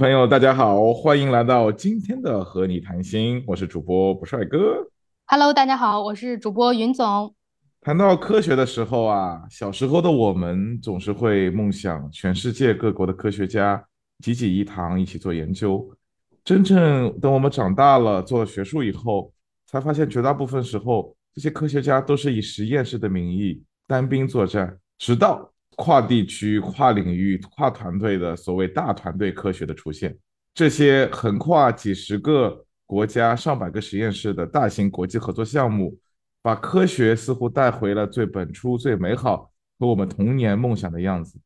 [0.00, 4.88] 众朋友，大家好，欢迎来到今天的和你谈心，我是主播不帅哥。
[5.26, 7.34] Hello，大家好，我是主播云总。
[7.82, 13.84] 谈到科学的时候啊，小时候的我们总是会梦想全世界各国的科学家
[14.20, 15.86] 济济一堂，一起做研究。
[16.44, 19.30] 真正等我们长大了，做了学术以后，
[19.66, 30.16] 才发现绝大部分时候，这些科学家都是以实验室的名义单兵作战，直到跨地区、跨领域、跨团队的所谓大团队科学的出现。
[30.54, 35.98] 这些横跨几十个国家、上百个实验室的大型国际合作项目。
[36.42, 41.38] 把科学似乎带回了最本初、最美好和我们童年梦想的样子，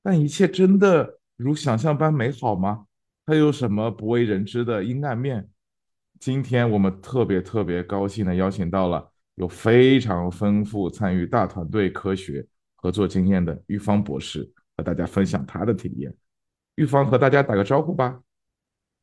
[0.00, 2.84] 但一切真的如想象般美好吗？
[3.26, 5.48] 它有什么不为人知的阴暗面？
[6.20, 12.46] 今天我们特别特别高兴的邀请到了有非常丰富参与大团队科学
[12.80, 16.14] 合作经验的玉芳博士，和大家分享他的体验。
[16.76, 18.20] 玉芳和大家打个招呼吧。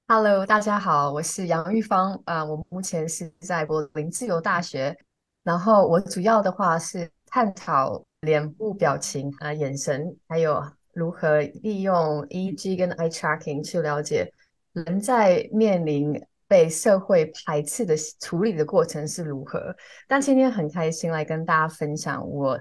[0.07, 4.97] Hello，大家好，我是杨玉芳啊，我目前是在柏林自由大学。
[5.43, 14.31] 然后我主要的话是探讨脸部表情啊、眼神，还有如何利用 Eg 跟 eye tracking 去了解
[14.71, 19.75] 人在面临被社会排斥的处理的过程是如何。
[20.07, 22.57] 但今天很开心来跟大家分享，我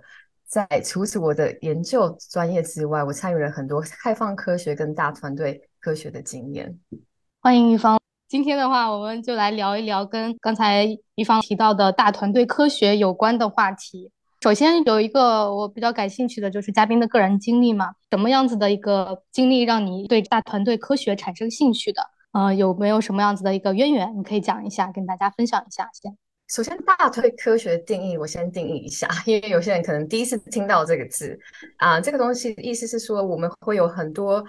[0.47, 6.79] 在除此我的研究专业之外，我参与了很多开放科学跟大团队科学的经验。
[7.41, 7.99] 欢迎玉芳。
[8.29, 14.11] 今天的话，我们就来聊一聊跟刚才一方提到的大团队科学有关的话题。
[14.41, 22.03] 首先有一个我比较感兴趣的就是嘉宾的个人经历嘛，什么样子的一个经历让你对大团队科学产生兴趣的？
[22.33, 24.19] 呃，有没有什么样子的一个渊源？
[24.19, 25.89] 你可以讲一下，跟大家分享一下。
[25.93, 26.17] 先，
[26.55, 31.37] 首先大腿科学的定义，我先定义一下， 因为有些人可能第一次听到这个字
[31.79, 34.45] 啊，这个东西意思是说我们会有很多。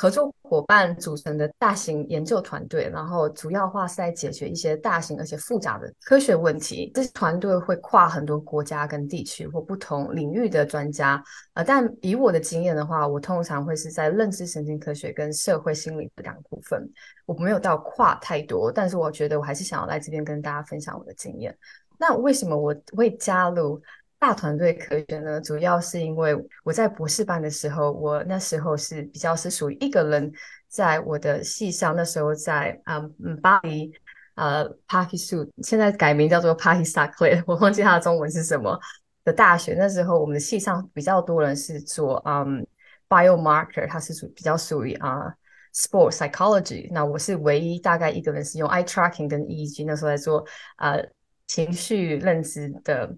[0.00, 6.90] 合作伙伴组成的大型研究团队，然后主要话是在解决一些大型而且复杂的科学问题。
[6.94, 11.22] 这些团队会跨很多国家跟地区或不同领域的专家。
[11.52, 16.90] 呃，但以我的经验的话，我通常会是在认知神经科学跟社会心理这两部分。
[17.26, 21.54] 我没有到跨太多，但是我觉得我还是想要来这边跟大家分享我的经验。
[21.98, 23.78] 那为什么我会加入？
[24.20, 30.30] 大团队科学呢，主要是因为我在博士班的时候，我那时候是比较是属于一个人，
[30.68, 33.90] 在我的系上，那时候在嗯嗯巴黎
[34.34, 38.78] 呃 Paris s 现在改名叫做 Paris Saclay，我忘记它的中文是什么
[39.24, 39.72] 的大学。
[39.72, 42.66] 那时候我们的系上比较多人是做嗯
[43.08, 45.34] biomarker，它是属比较属于啊
[45.74, 46.88] sport psychology。
[46.92, 51.02] 那我是唯一大概一个人是用 eye tracking 跟 EEG，那时候在做呃
[51.46, 53.16] 情绪认知的。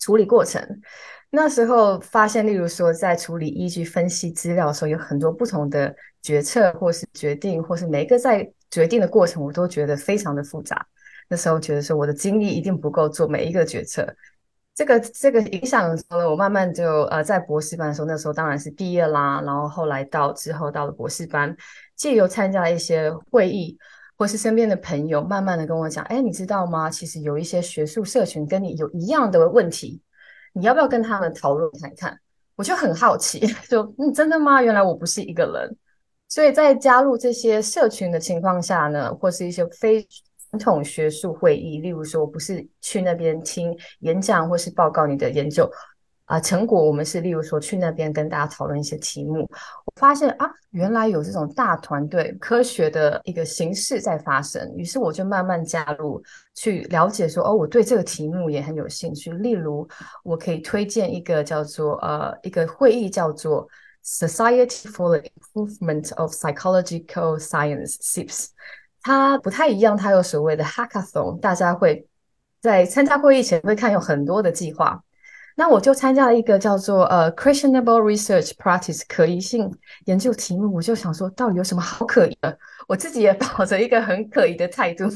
[0.00, 0.62] 处理过程，
[1.30, 10.86] 那时候发现，例如说，在处理依据分析资料的时候，有很多不同的决策，或是决定，或是每一个在决定的过程，我都觉得非常的复杂。
[11.28, 14.06] 那时候觉得说，我的精力一定不够做每一个决策。
[14.74, 21.56] 这个这个影响了我，慢慢就呃，在博士班的时候，那时候当然是毕业啦，然后后来到之后到了博士班，
[21.96, 23.78] 借由参加一些会议。
[24.16, 26.88] 或是身边的朋友，慢慢的跟我讲，哎，你知道吗？
[26.88, 30.00] 其实有一些学术社群跟你有一样的问题，
[30.52, 32.18] 你要不要跟他们讨论看看？
[32.54, 34.62] 我就很好奇， 就嗯，真的吗？
[34.62, 35.76] 原来我不是一个人。
[36.28, 40.02] 所以在加入这些社群的情况下呢，或是一些非
[40.50, 45.70] 传统学术会议，例如说，不是去那边听演讲或是报告你的研究。
[46.26, 49.48] 啊，成果我们是例如说去那边跟大家讨论一些题目，
[49.84, 56.20] 我发现啊，原来有这种大团队科学的一个形式在发生，于是我就慢慢加入
[56.52, 59.30] 去了解说，哦，我对这个题目也很有兴趣。
[59.30, 59.88] 例如，
[60.24, 63.68] 我可以推荐一个叫做呃一个会议叫做
[64.04, 68.48] Society for the Improvement of Psychological Science（SIPS），
[69.00, 72.04] 它不太一样，它有所谓的 Hackathon，大家会
[72.60, 75.00] 在参加会议前会看有很多的计划。
[75.58, 79.68] 那我就参加了一个叫做呃 questionable research practice 可疑性
[80.04, 82.58] 研究题目，我就想说到底有什么好可疑的？
[82.86, 85.08] 我自己也抱着一个很可疑的态度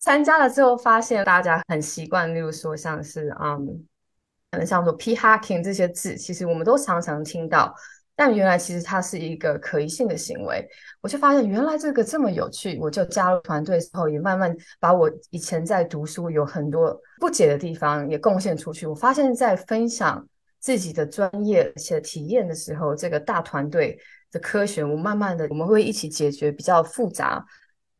[0.00, 3.86] 参加了之后，发现大家很习惯，例如说像是嗯，
[4.50, 7.72] 可能像说 p hacking 这些字，其实我们都常常听到。
[8.20, 10.62] 但原来其实它是一个可疑性的行为，
[11.00, 18.86] 我就发现原来这个这么有趣，我就加入团队之后，也慢慢把我以前在读书有很多不解的地方也贡献出去。
[18.86, 20.22] 我发现，在分享
[20.58, 23.98] 自己的专业且体验的时候，这个大团队
[24.30, 27.42] 的科学，我慢慢的我们会一起解决比较复杂，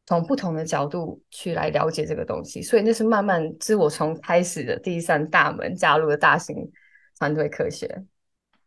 [0.05, 2.61] 从不同的角度去来了解这个东西。
[2.61, 6.71] 所以那是慢慢是我从开始的第三大门加入了大型
[7.19, 8.05] 团队科学。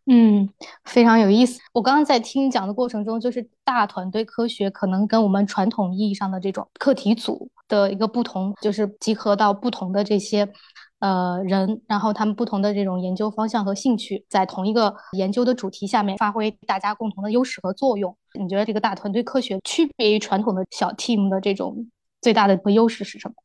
[0.05, 0.50] 嗯，
[0.83, 1.61] 非常有意思。
[1.71, 10.51] 我刚刚在听讲的过程中，就是大团队科学可能跟我们传统意义上的这种课题组的一个不同，就是集合到不同的这些
[11.00, 18.13] 呃人，然后他们不同的这种研究方向和兴趣，在同一个研究的主题下面发挥大家共同的优势和作用。
[18.38, 21.89] 你觉得这个大团队科学区别于传统的小 team 的这种
[22.19, 23.35] 最大的一个优势是什么？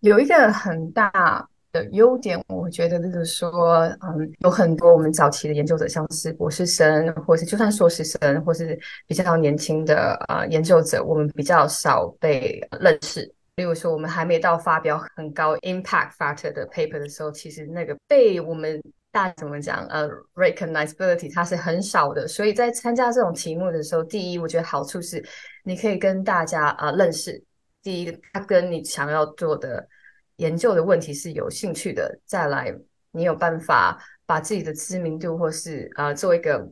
[0.00, 1.46] 有一个很大。
[1.92, 13.32] 优点，我觉得就是说，嗯，有很多我们早期的研究者，像是博士生，或是就算硕士生，或是比较年轻的啊研究者，我们比较少被认识。
[13.56, 18.80] 例如说，我们还没到发表很高 impact factor 的 paper 的时候，其实那个被我们
[19.10, 22.28] 大怎么讲，呃，recognizability 它是很少的。
[22.28, 25.24] 所以在参加这种题目的时候，第一，我觉得好处是
[25.64, 27.42] 你可以跟大家啊认识。
[27.82, 29.86] 第一，它跟你想要做的。
[30.38, 32.76] 研究的问题是有兴趣的，再来
[33.12, 36.68] 你有办法把自己的知名度或是呃做一个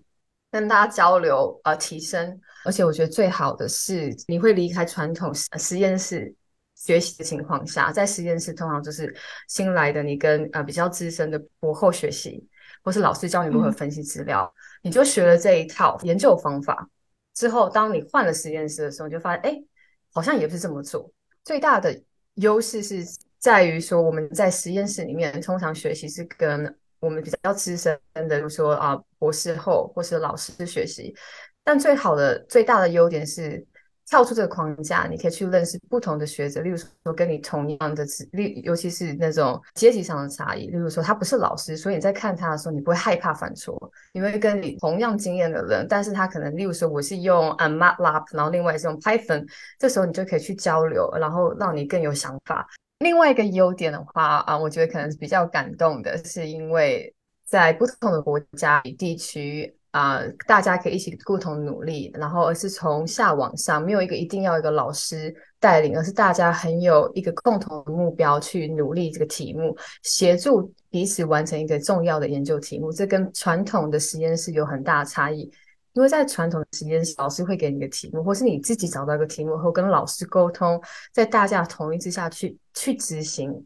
[0.53, 6.33] 跟大家交流呃提升，而且我觉得最好的是你会离开传统实验室
[6.77, 9.13] 学习的情况下，在实验室通常就是
[9.49, 12.47] 新来的你跟呃比较资深的博后学习，
[12.85, 16.89] 或是老师教你如何分析资料，你就学了这一套研究方法。
[17.35, 19.61] 之后，当你换了实验室的时候，你就发现哎
[20.13, 21.11] 好像也不是这么做，
[21.45, 22.01] 最大的
[22.35, 23.05] 优势是。
[23.47, 31.15] 在于说，我们在实验室里面通常学习是跟我们比较资深的，比如说啊博士后或是老师学习。
[31.63, 33.65] 但最好的、最大的优点是
[34.05, 36.61] 跳出这个框架，你可以去认识不同的学者。
[36.61, 40.67] 例如说，跟你同样的资例，尤其是那种阶级上的差异。
[40.67, 43.79] 例如说，他不是老师，所以你在看他的时候，你不会害怕犯错，
[44.13, 49.47] 因为跟你同样经验的人，但是他可能，例如说，我是用 MATLAB，然后另外是用 Python，
[49.79, 52.67] 这时候你就可以去交流，然后让你更有想法。
[53.01, 57.15] 另外一个优点的话啊，我觉得可能是比较感动的，是因为
[57.45, 72.91] 在不同的国家地区啊，大家可以一起共同努力，然后而是从下往上，没有一个一定要一个老师带领，而是大家很有一个共同的目标去努力这个题目，协助彼此完成一个重要的研究题目。
[72.91, 75.51] 这跟传统的实验室有很大差异。
[75.97, 83.65] 因为在传统的实验室，老师会给你个题目，或是你自己找到一个题目后跟老师沟通，在大家同意之下去去执行。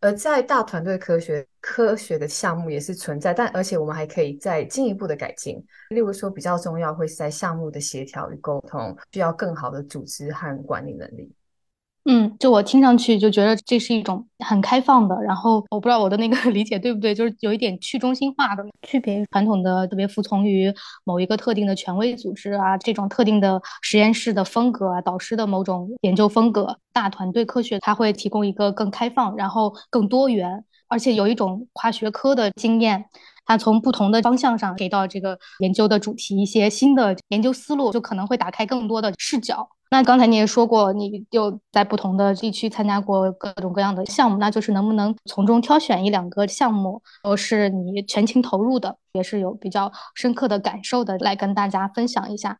[0.00, 5.64] 而在大团队科学科学的项目也是存在，但而且我们还可以再进一步的改进。
[5.90, 11.32] 例如说，比较重要会是在项目的协调与沟通，需要更好的组织和管理能力。
[12.04, 26.76] 嗯，就我听上去就觉得这是一种很开放的，然后我不知道我的那个 理解对不对，就是有一点去中心化的区别于传统的特别服从于某一个特定的权威组织啊，这种特定的实验室的风格啊，导师的某种研究风格。
[26.92, 33.04] 大团队科学它会提供一个更开放，然后更多元，而且有一种跨学科的经验，
[33.44, 39.68] 它从不同的方向上给到这个研究的主题一些新的研究思路，就可能会打开更多的视角。
[39.92, 52.58] 那刚才你也说过，你又在不同的地区参加过各种各样的项目，那就是能不能从中挑选一两个项目，都是你全情投入的，也是有比较深刻的感受的，来跟大家分享一下。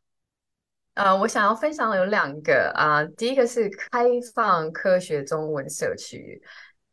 [0.92, 6.42] 呃，我想要分享有两个啊，第一个是开放科学中文社区。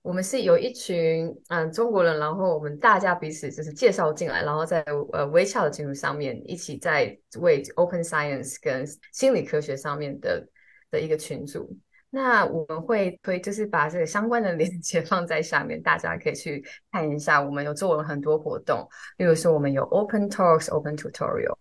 [0.02, 10.48] 我们是有一群嗯中国人，然后我们大家彼此就是介绍进来，然后在呃微笑的进入上面一起在为 Open Science 跟心理科学上面的
[10.90, 11.70] 的一个群组。
[12.10, 17.40] 那我们会推就是把这个相关的链接 放在下面，大家可以去看一下。
[17.40, 18.88] 我们有做了很多活动，
[19.18, 21.56] 例如说我们有 Open Talks、Open Tutorial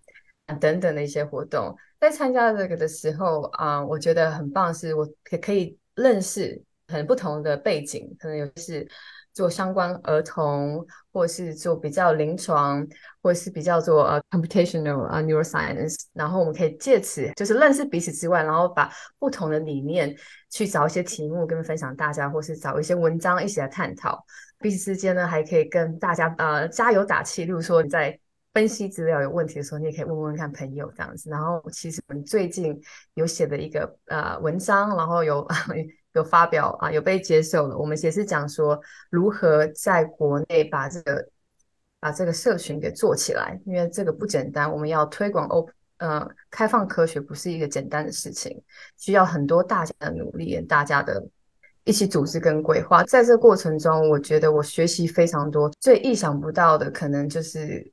[0.60, 1.76] 等等的一些活动。
[2.00, 6.62] 在参加这个的时候啊，我觉得很棒，是我可可以认识。
[6.88, 8.88] 很不同的背景，可能有是
[9.34, 12.84] 做相关儿童，或是做比较临床，
[13.22, 15.94] 或是比较做呃 computational 啊 neuroscience。
[16.12, 20.12] 然后我们可以借此就是认识彼此之外，然后把不同的理念
[20.50, 24.24] 去找一些题目跟分享大家，或是找一些文章一起来探讨。
[24.58, 27.44] 彼此之间呢，还可以跟大家呃加油打气。
[27.44, 28.18] 例如说你在
[28.54, 31.30] 分析资料有问题的时候，你也可以问问看朋友这样子。
[31.30, 32.76] 然后其实我们最近
[33.14, 35.46] 有写的一个呃文章，然后有。
[36.14, 37.76] 有发表啊，有被接受了。
[37.76, 41.28] 我们也是讲说如何在国内把这个
[42.00, 44.70] 把这个社群给做起来，因为这个不简单。
[44.70, 48.60] 我们要推广 O 呃开放科学，不是一个简单的事情，
[48.96, 51.24] 需要很多大家的努力，大家的
[51.84, 53.04] 一起组织跟规划。
[53.04, 55.70] 在这过程中，我觉得我学习非常多。
[55.80, 57.92] 最意想不到的，可能就是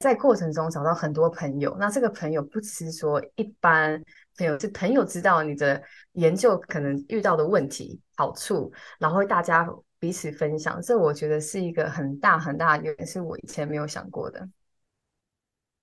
[0.00, 1.76] 在过程中找到很多朋友。
[1.78, 4.02] 那这个朋友不只是说一般。
[4.36, 5.80] 朋友是朋友知道你的
[6.14, 9.68] 研究可能遇到的问题好处，然后大家
[10.00, 14.48] 彼此分享，这我觉得是一个很大很大的，也是我以前没有想过的。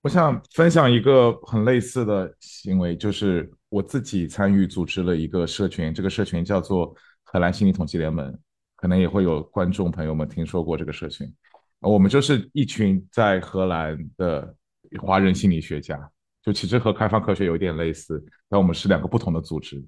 [0.02, 8.36] 我想分享一个很类似的行为，就是我自己参与组织了一个社群，这个社群叫做荷兰心理统计联盟，
[8.76, 11.32] 可能也会有观众朋友们听说过这个社群。
[11.80, 14.56] 我们就是一群在荷兰的
[15.00, 16.12] 华人心理学家，
[16.44, 19.84] 就其实和开放科学有一点类似，但我们是两个不同的组织，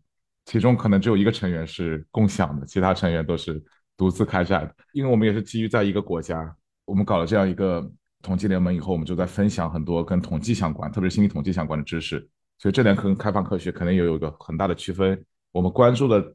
[0.46, 3.64] 其中可能只有一个成员是共享的，其他成员都是
[3.98, 4.76] 独自开展的。
[4.92, 7.92] 因为我们也是基于在一个国家，我们搞了这样一个。
[8.26, 12.26] 统计联盟以后，我们就在分享很多跟统计相关，特别是心理统计相关的知识。
[12.58, 15.22] 所以这点跟开放科学可能也有一个很大的区分。
[15.52, 16.34] 我们关注的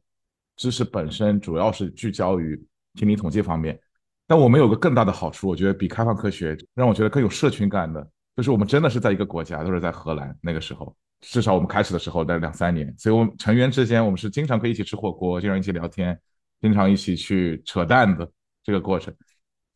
[0.55, 2.63] 知识本身主要是聚焦于
[2.97, 3.81] 心理统计方面，
[4.27, 10.37] 但我们有个更大的好处，我觉得比开放科学让我觉得更有社群感的，就是我们真的是在一个国家，都是在荷兰。
[10.43, 16.19] 那个时候，至少我们开始的时候在两三年，所以我们成员之间我们是经常可以一起吃火锅，经常一起聊天，
[16.61, 18.31] 经常一起去扯淡的
[18.63, 19.13] 这个过程。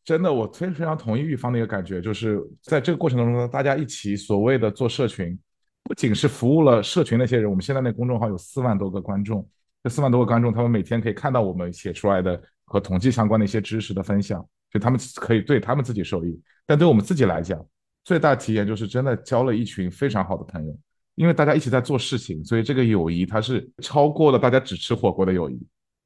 [0.05, 5.37] 真的，我非常非常同意玉芳的一个感觉，就是在这个过程当中呢，大家一起所谓的做社群，
[5.83, 9.47] 不仅是服务了社群那些人，我们现在那公众号有四万多个观众，
[9.81, 17.65] 这四万多个观众，他们每天可以看到我们写出来的和统计相关的一些知识的分享，就他们可以对他们自己受益，但对我们自己来讲，
[18.03, 20.77] 最大体验就是真的交了一群非常好的朋友，
[21.15, 25.59] 因为大家一起在做事情，所以这个友谊它是超过了大家只吃火锅的友谊。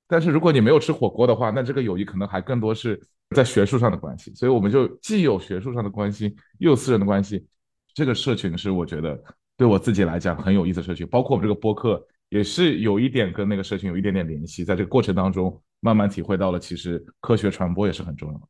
[0.08, 3.00] 但是如果你没有吃火锅的话，那这个友谊可能还更多是
[3.36, 4.34] 在学术上的关系。
[4.36, 7.46] 所以我们就既有学术上的关系，又有私人的关系。
[7.94, 9.22] 这个社群是我觉得
[9.58, 14.64] 对我自己来讲很有意思的社群，包括我们这个播客也是有一点跟那个社群有一点点联系。
[14.64, 18.48] 在这个过程当中，慢慢体会到了其实科学传播也是很重要的。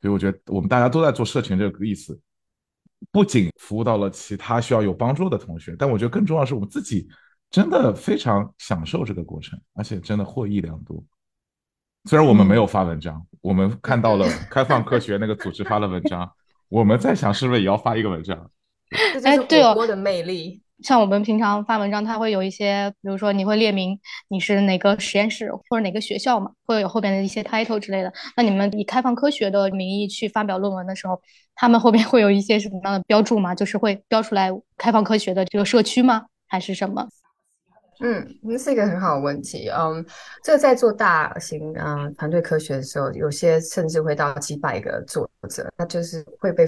[0.00, 2.18] 所以我觉得我们大家都在做社群这个意思，
[3.12, 7.08] 不仅服务到了其他需要有帮助的同学，但我觉得更重要是我们自己。
[7.50, 11.02] 真的非常享受这个过程，而且真的获益良多。
[12.04, 16.30] 虽然我们没有发文章，我们看到了开放科学那个组织发了文章，
[16.70, 18.48] 我们在想是不是也要发一个文章？
[19.24, 20.62] 哎，对哦，的魅力。
[20.82, 28.12] 像我们平常发文章，它会有一些，比如说你会列明你是哪个实验室或者哪个学校嘛，会有后边的一些 title 之类的。
[28.36, 31.20] 那你们以开放科学的名义去发表论文的时候，
[31.54, 33.54] 他们后边会有一些什么样的标注吗？
[33.54, 36.26] 就是会标出来开放科学的这个社区吗？
[36.48, 37.06] 还是什么？
[38.02, 39.68] 嗯，那是一个很好的问题。
[39.68, 40.02] 嗯，
[40.42, 46.66] 这个在做大型啊团队科学的时候，有些甚至会到几百个作者，那就是会被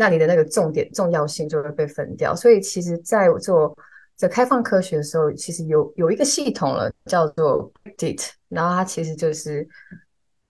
[0.00, 2.34] 那你的那个重点重要性就会被分掉。
[2.34, 3.76] 所以其实，在做
[4.16, 9.68] 这开放科学的时候，其实有有一个系统了，叫做 DIT，然后它其实就是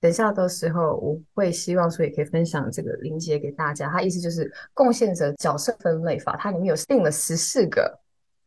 [0.01, 3.91] 等下的时候我会希望说也可以分享这个连接给大家。
[3.91, 7.99] 它意思就是贡献者角色分类法，它里面有定了十四个。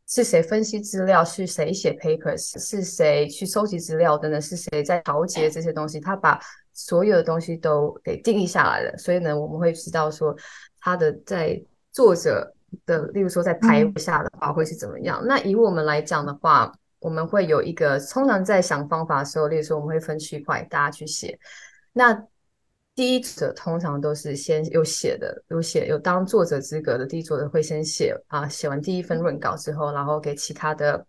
[0.06, 1.24] 是谁分析资料？
[1.24, 2.60] 是谁写 papers？
[2.60, 4.40] 是谁去收集资料等等？
[4.40, 6.00] 是谁在调节这些东西？
[6.00, 6.40] 他把
[6.74, 8.98] 所有的东西都给定义下来了。
[8.98, 10.36] 所以呢，我们会知道说
[10.84, 11.64] 他的在
[11.94, 12.54] 作者
[12.86, 15.24] 的，例如说在排下的话会是怎么样。
[15.26, 21.40] 那以我们来讲的话，我们会有一个通常在想方法的时候，例如说我们会分区块，大家去写。
[21.94, 22.14] 那
[22.96, 31.06] 第一者通常都是先有写的，有写有当作者资格的第一作者会先写啊，写完第一份润稿之后，然后给其他的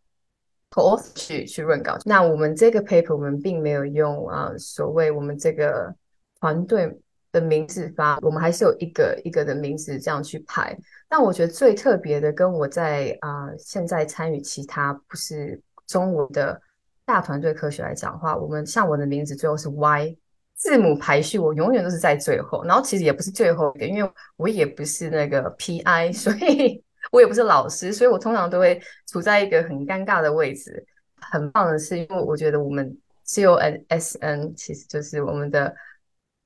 [0.71, 1.99] author 去去润稿。
[2.05, 5.93] 那我们这个 paper 我们并没有用啊，所谓我们这个
[6.39, 6.97] 团队
[7.35, 10.75] 的名字发，我们还是有一个一个的名字这样去排。
[11.09, 16.59] 但我觉得最特别的，跟我在啊现在参与其他不是中文的
[17.05, 20.17] 大团队科学来讲的话，我们像我的名字最后是 Y。
[20.57, 30.87] 字母排序我永远都是在最后，然后其实也不是最后一个，因为我也不是那个 PI，所以 我也不是老师，所以我通常都会处在一个很尴尬的位置。
[31.21, 35.75] 很棒的是，因为我觉得我们 CONS N 其实就是我们的，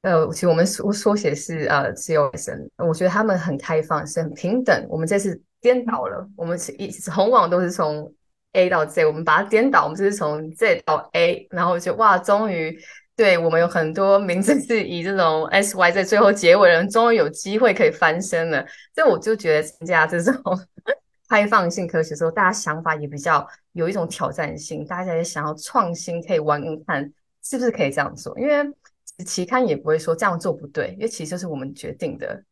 [0.08, 4.86] 呃，其实我们缩缩写是呃 COSN，我觉得他们很开放，是很平等。
[4.88, 8.10] 我们这次颠倒了，我们是一从往都是从
[8.52, 12.78] A 到 Z，我们把它颠倒，我们就是从 Z 到 A，然后就哇，终于。
[13.18, 18.64] 对我们有很多名字是以这种 S Y 在最后结尾的人，终于有机会可以翻身了。
[18.94, 20.40] 所以我就觉得参加这种
[21.28, 27.12] 开放性科学的时候，大家想法也比较有一种挑战性，大家也想要创新，可以玩看
[27.42, 28.38] 是不是可以这样做。
[28.38, 28.54] 因为
[29.24, 32.42] 期刊也不会说这样做不对，因为其实就是我们决定的。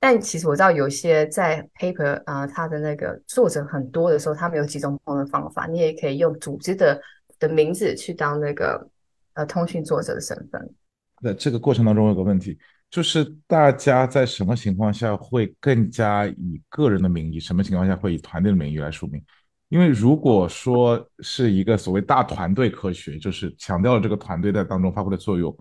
[0.00, 7.00] 但其实我知道有些在 paper 啊，它的那个作者很多的时候，他们有几种不同的方法，你也可以用组织的
[7.38, 8.88] 的名字去当那个。
[9.34, 10.74] 呃，通讯作者的身份，
[11.22, 12.58] 在这个过程当中有个问题，
[12.90, 19.22] 就是大家在什么情况下会更加以个人的名义，什么情况下会以团队的名义来署名？
[19.68, 25.56] 因为如果说是一个所谓大团队科学，就是强调了这个团队在当中发挥的作用，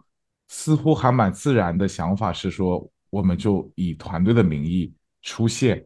[0.47, 5.85] 似乎还蛮自然的想法是说，我们就以团队的名义出现，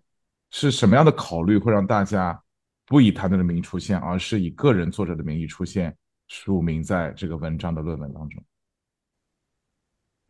[0.50, 2.42] 是什么样的考虑会让大家
[2.86, 5.96] 不以团队的名义出现，而是以个人作者的名义出现，
[6.28, 8.44] 署名在这个文章的论文当中？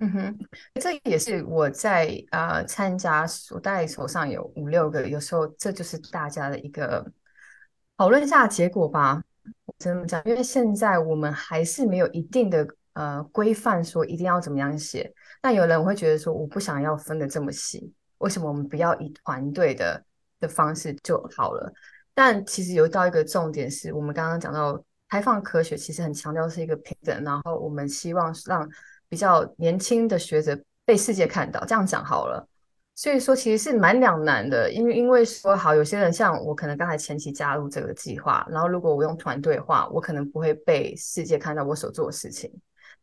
[0.04, 0.40] 嗯哼，
[0.82, 7.06] 这也是我在啊参加，我大概手上有五六个，有时候这就是大家的一个
[7.98, 9.24] 讨论下结果吧。
[9.66, 15.14] 我这么讲，因为现在我们还是没有一定的呃规范，说一定要怎么样写。
[15.42, 20.04] 那有人会觉得说，我不想要分的这么细，为什么我们不要以团队的
[20.40, 21.72] 的方式就好了？
[22.14, 28.70] 但其实有到一个重点是，我们刚刚讲到开放科学，其实很强调是一个平等，然后我们希望让
[29.08, 32.48] 比较年轻的学者被世界看到，这样讲好了。
[32.94, 42.52] 所以说其实是蛮两难的，因为因为说好，有些人像我，可能刚才前期加入这个计划，然后如果我用团队的话，我可能不会被世界看到我所做的事情。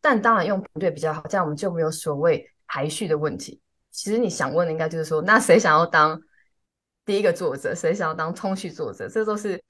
[0.01, 3.61] 但当然用团队比较好，这样我们就没有所谓排序的问题。
[3.91, 6.21] 其实你想问的应该就是说，那谁想要当
[7.05, 9.61] 第一个作者，谁想要当通序作者，这都是。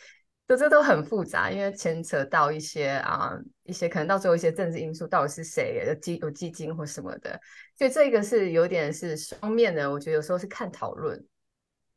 [0.47, 7.39] 这这都很复杂，因为牵扯到一些啊，一些可能到最后一些政治因素，到底是谁有基有基金或什么的，
[7.77, 9.91] 所以这个是有点是双面的。
[9.91, 11.23] 我觉得有时候是看讨论。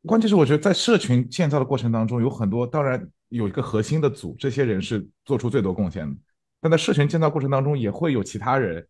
[0.05, 6.15] 关键是我觉得在社群建造的过程当中，有很多当然有一个核心的组，这些人是做出最多贡献的。
[6.63, 8.87] 但在社群建造过程当中，也会有其他人，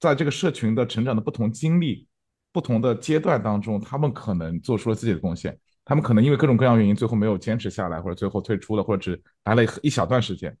[0.00, 2.08] 在这个社群的成长的不同经历、
[2.52, 5.56] 不同的阶段当中，他们可能做出了自己的贡献。
[5.84, 10.56] 他们可能因为各种各样原因，最后没有坚持下来，或者最后退出了，或者只来了一小段时间。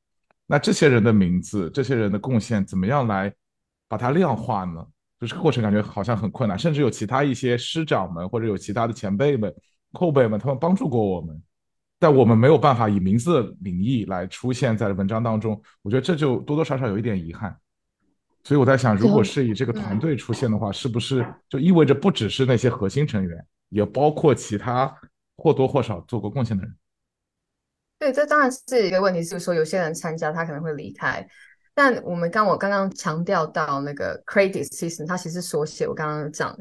[0.46, 3.32] 那这些人的名字，这些人的贡献，怎么样来
[3.88, 4.84] 把它量化呢？
[5.18, 9.54] 就这个过程感觉好像很困难，甚至有其他一些师长们，或者有其他的前辈们、
[9.92, 11.40] 后辈们，他们帮助过我们，
[12.02, 15.62] 但我们没有办法以名字的名义来出现在文章当中。
[15.82, 17.56] 我觉得这就多多少少有一点遗憾。
[18.42, 24.92] 所以我在想，如果是以这个团队出现的话，是不是就意味着不只是那些核心成员，也包括其他？
[25.34, 26.76] 或多或少做过贡献的人，
[27.98, 29.24] 对，这当然是一个问题。
[29.24, 31.26] 就是说有些人参加，他可能会离开。
[31.74, 36.56] 但我们刚我刚刚强调到那个 credit system，它其实缩写，我刚刚讲，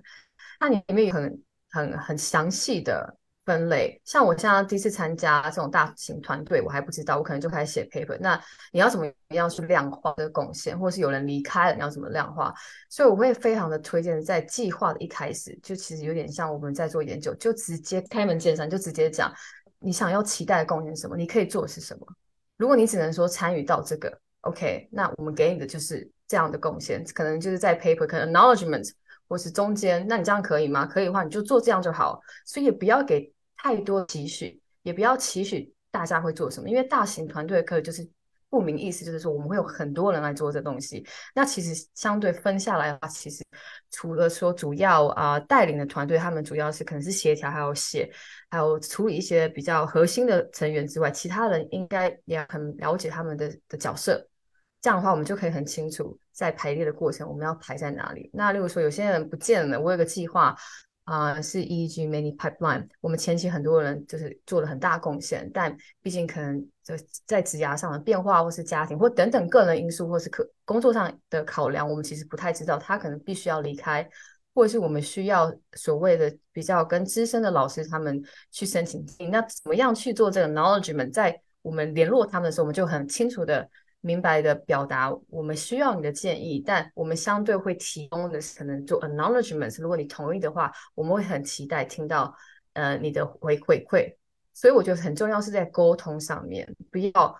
[0.57, 3.17] 它里面有很很很详细的。
[3.43, 8.15] 分类，像我现在第一次参加这种大型团队，我还不知道，我可能就开始写 paper。
[8.19, 8.39] 那
[8.71, 12.53] 你要怎么样去量化这个贡献，或是有人离开了，你要怎么量化？
[12.87, 19.33] 所以我会非常的推荐，在计划的一开始，就其实有点像我们在做研究，就直接开门见山，就直接讲
[19.79, 22.05] 你想要期待的贡献什么，你可以做的是什么。
[22.57, 28.91] 如果你只能说参与到这个，OK，那我们给你的就是这样的贡献，可能就是在 paper，可能 acknowledgement。
[29.31, 30.85] 或是中间，那你这样可以吗？
[30.85, 32.19] 可以的话，你就做这样就好。
[32.45, 38.05] 所以也不要给太多期许，也不要期许大家会做什么，因为大型团队可以就是
[38.49, 41.07] 不明意思，就是说我们会有很多人来做这东西。
[41.33, 43.41] 那其实相对分下来的话，其实
[43.89, 48.11] 除了说主要啊带领的团队，他们主要是可能是协调，还有写，
[48.49, 54.27] 还有处理一些比较核心的成员之外，其他人应该也很了解他们的的角色。
[54.81, 58.31] 这样的话，我们就可以很清楚在排列的过程，我们要排在哪里。
[58.33, 60.55] 那例如说，有些人不见了，我有个计划
[61.03, 62.87] 啊，是 EEG Many Pipeline。
[62.99, 66.95] 我们前期很多人就是做了很大贡献，但毕竟可能就
[67.27, 74.09] 在职涯上的变化，或是家庭或等等个人因素，或是可工作上的考量，我们其实不太知道他可能必须要离开，
[74.55, 79.05] 或者是我们需要所谓的比较跟资深的老师他们去申请。
[79.29, 83.69] 那怎么样去做这个 knowledge 们在我们联络他们的时候，我们就很清楚的。
[84.01, 89.81] 明白的表达，我们需要你的建议，但我们相对会提供的是可能做 acknowledgements。
[89.81, 92.35] 如果你同意的话，我们会很期待听到
[92.73, 94.13] 呃你的回回馈。
[94.53, 97.39] 所以我觉得很重要是在沟通上面，不要，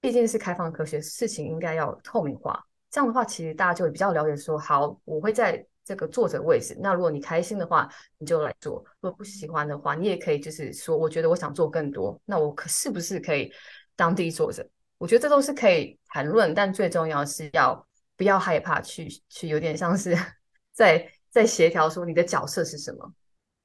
[0.00, 2.62] 毕竟是开放科学，事情应该要透明化。
[2.90, 6.76] 这样的话，其实大家就会比较了解说，好，我会在这个作者位置。
[6.80, 13.50] 那如果你开心的话，你就来做；如果不喜欢的话，你也可以就是说，我觉得我想做更多，那我可是不是可以
[13.96, 14.68] 当第一作者？
[15.00, 17.86] 我觉得这都是可以谈论，但最重要是要
[18.18, 20.14] 不要害怕去去，有点像是
[20.74, 23.10] 在在协调说你的角色是什么，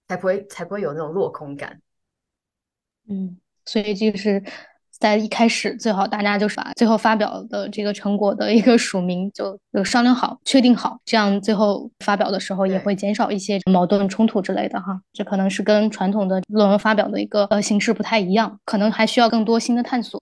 [0.08, 1.82] 才不会才不会有那种落空感。
[3.10, 4.42] 嗯，所以就是
[4.92, 15.02] 在一开始最好大家就是把最后发表的这个成果的一个署名就就商量好、确定好，这样最后发表的时候也会减少一些矛盾冲突之类的哈。
[15.12, 20.22] 这可能是跟传统的论文发表的一个呃形式不太一样，可能还需要更多新的探索。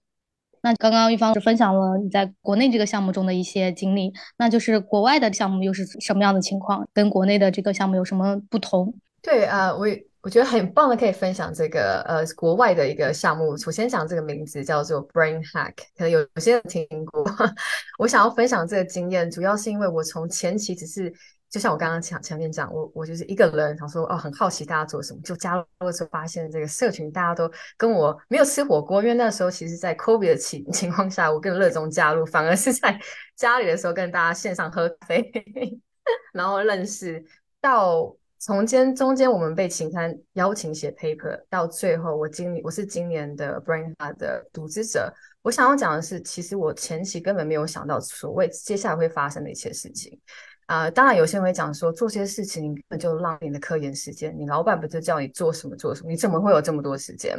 [0.64, 6.88] 那刚刚玉芳是分享了你在国内这个项目中的一些经历，那就是国外的项目又是什么样的情况？
[6.94, 8.94] 跟国内的这个项目有什么不同？
[9.20, 9.86] 对啊，我
[10.22, 13.54] 我觉得很棒的，可以分享这个呃国外的一个项目。
[13.58, 17.22] 首先讲这个名字叫做 Brain Hack，可能有有些人听过。
[18.00, 21.12] 我想要分享这个经验，主要是因为我从前期只是
[21.54, 33.00] 就像我刚刚前前面讲，我我就是一个人，想说哦，很好奇大家做什么，就加入的时候发现这个社群大家都跟我没有吃火锅，因为那时候其实，在 COVID 的情 情况下，我更热衷加入，反而是在
[33.38, 35.30] 家里的时候跟大家线上喝咖啡，
[36.34, 37.24] 然后认识
[37.60, 45.08] 到从间中间我们被请参邀请写 paper，到最后我今我是今年的 Brain h a r 的组织者，
[45.40, 50.20] 我想要讲的是，其实我前期根本没有想到所谓接下来会发生的一切事情。
[50.66, 54.34] 啊，当然有些人会讲说，做些事情根本就浪费你的科研时间。
[54.38, 56.10] 你老板不就叫你做什么做什么？
[56.10, 57.38] 你怎么会有这么多时间？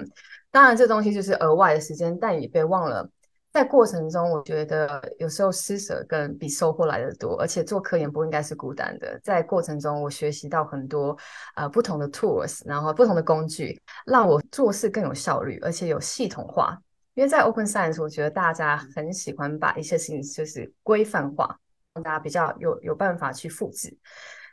[0.51, 3.09] 当然，这东西就是额外的时间，但也别忘了，
[3.51, 7.35] 在过程中，我觉得有时候施舍更比收获来的多。
[7.41, 11.17] 而且做科研不应该是孤单的，在过程中我学习到很多
[11.55, 16.77] 呃不同的 tools，然后不同的工具，让我做事更有效率，而且有系统化。
[17.15, 21.57] 因为在 Open Science，我觉得大家很喜欢把一些事情就是规范化。
[21.95, 23.97] 让大家比较有有办法去复制。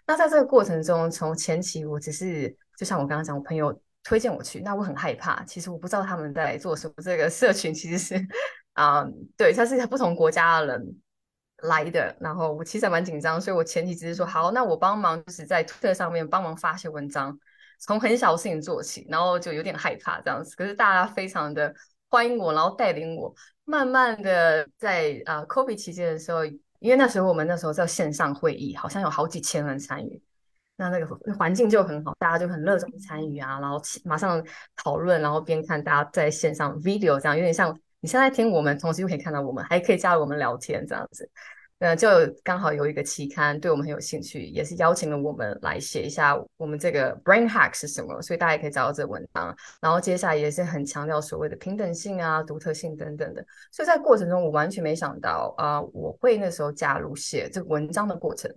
[0.06, 5.44] 那在这个过程中，从前期我只是就像我刚刚讲，我朋友推荐我去，那我很害怕。
[5.44, 6.94] 其实我不知道他们在做什么。
[7.02, 8.26] 这个社群其实是
[8.74, 9.04] 啊，
[9.36, 10.96] 对，他是不同国家的人
[11.62, 12.16] 来的。
[12.20, 17.36] 然后我其实还蛮紧张，所以我前期只是说好，那我帮忙就是在推特上面帮忙发些文章，
[17.80, 20.54] 从很小的事情做起，然后就有点害怕这样子。
[20.56, 21.72] 可是大家非常的
[22.08, 23.32] 欢迎我，然后带领我，
[23.64, 26.40] 慢慢的在啊 COVID 期间的时候。
[26.82, 30.20] 因为那时候我们那时候在线上会议，好像有好几千人参与，
[30.76, 34.44] 那那个环境就很好，大家就很热衷参与啊，然后马上
[34.76, 41.30] 讨论，然后边看大家在线上 video 这样，有点像你现在听我们，同时又可以看到我们，还可以加入我们聊天这样子。
[41.82, 42.08] 呃，就
[42.44, 49.52] 刚好有一个期刊对我们很有兴趣，也是邀请了我们来写一下我们这个 brain hack 是什么，所以大家也可以找到这个文章。
[49.80, 53.44] 然后接下来也是很强调所谓的平等性啊、独特性等等的。
[53.72, 58.48] 所以在过程中，我完全没想到啊，我会那时候加入写这个文章的过程。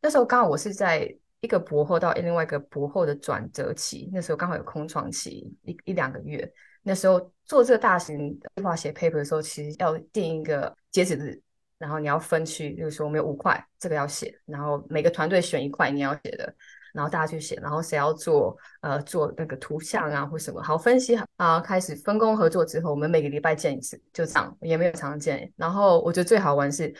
[0.00, 6.50] 那时候刚好我是在一个博后到另外一个博后的转折期，那时候刚好有空窗期一一两个月。
[6.82, 11.38] 那时候做这个大型计划写 paper 的时候，其实要定一个截止日。
[11.80, 16.54] 然后你要分区，就是说我们有五块，这个要写，然后每个团队选一块你要写的，
[16.92, 25.50] 然后大家去写，然后谁要做呃做那个图像啊或什么，好分析啊，开始分工合作之后，我们每个礼拜见一次，就这样，也没有常见。
[25.56, 26.94] 然后我觉得最好玩是，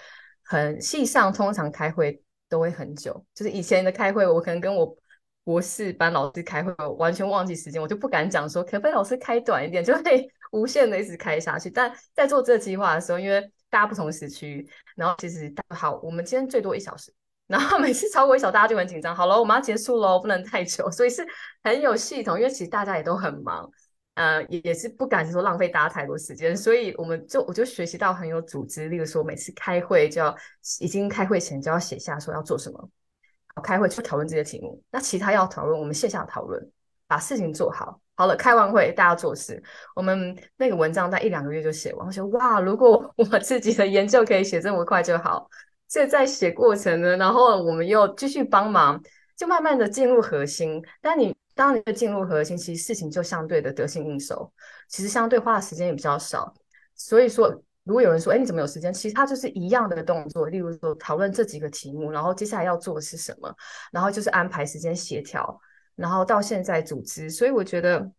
[0.44, 4.96] 很系上通常开会都会很久，就是以前的开会，我可能跟我
[5.44, 11.68] 博士班老师开会，完全忘记时间，我就不敢讲说可不可以老师开短一点，就会无限的一直开下去。
[11.68, 17.12] 但在做这计划的时候，因为大家不同时区，然后其实好，我们今天最多一小时，
[17.46, 19.14] 然后每次超过一小时，大家就很紧张。
[19.14, 21.26] 好了，我们要结束喽，不能太久，所以是
[21.62, 22.36] 很有系统。
[22.36, 23.70] 因为其实大家也都很忙，
[24.14, 28.88] 呃，也也是不敢说浪费大家太多时间，所以我们就我就学习到很有组织。
[28.88, 30.36] 例如说，每次开会就要
[30.80, 32.90] 已经开会前就要写下说要做什么，
[33.54, 34.82] 好，开会去讨论这些题目。
[34.90, 36.70] 那其他要讨论，我们线下讨论，
[37.10, 38.00] 把事情做好。
[38.14, 39.60] 好了，开完会大家做事。
[39.96, 42.06] 我们那个文章在一两个月就写完。
[42.06, 45.50] 我说哇，如果我自己的研究可以写这么快就好。
[45.88, 49.02] 这在写过程呢，然后我们又继续帮忙，
[49.36, 50.80] 就慢慢的进入核心。
[51.00, 54.52] 但你当你进入核心，其实事情就相对的得心应手。
[54.88, 56.54] 其实相对花的时间也比较少。
[56.94, 57.48] 所以说，
[57.84, 58.92] 如果有人说，哎，你怎么有时间？
[58.92, 60.46] 其实它就是一样的动作。
[60.48, 63.52] 例如说，讨论这几个题目，然后接下来要做的是什么，
[63.90, 65.58] 然后就是安排时间协调。
[66.00, 68.10] 然后到现在组织，所以我觉得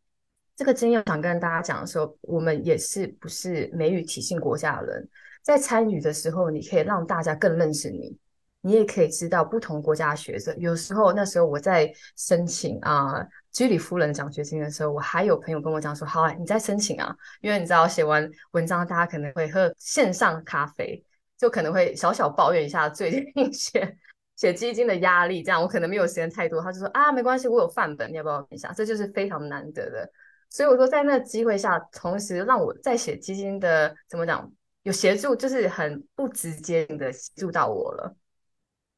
[0.55, 5.09] 这个经验想跟大家讲的时候，我们也是不是美语体系国家的人，
[5.41, 8.15] 在参与的时候，你可以让大家更认识你，
[8.61, 10.55] 你也可以知道不同国家的学生。
[10.59, 21.03] 有时候那时候我在申请啊居里夫人奖学金的时候，我还有朋友跟我讲说：“好啊，你在申请啊，因为你知道写完文章，大家可能会喝线上咖啡，
[21.35, 23.97] 就可能会小小抱怨一下最近一些。”
[24.41, 26.59] 写基金的压力，这样我可能没有时间太多。
[26.59, 28.73] 他就说啊，没关系，我有范本，你要不要看一下？
[28.73, 30.11] 这就是非常难得的。
[30.49, 34.51] 所以我说，在那个机会下，同时让我在写基金的怎么讲，
[34.81, 38.15] 有协助，就是很不直接的协助到我了。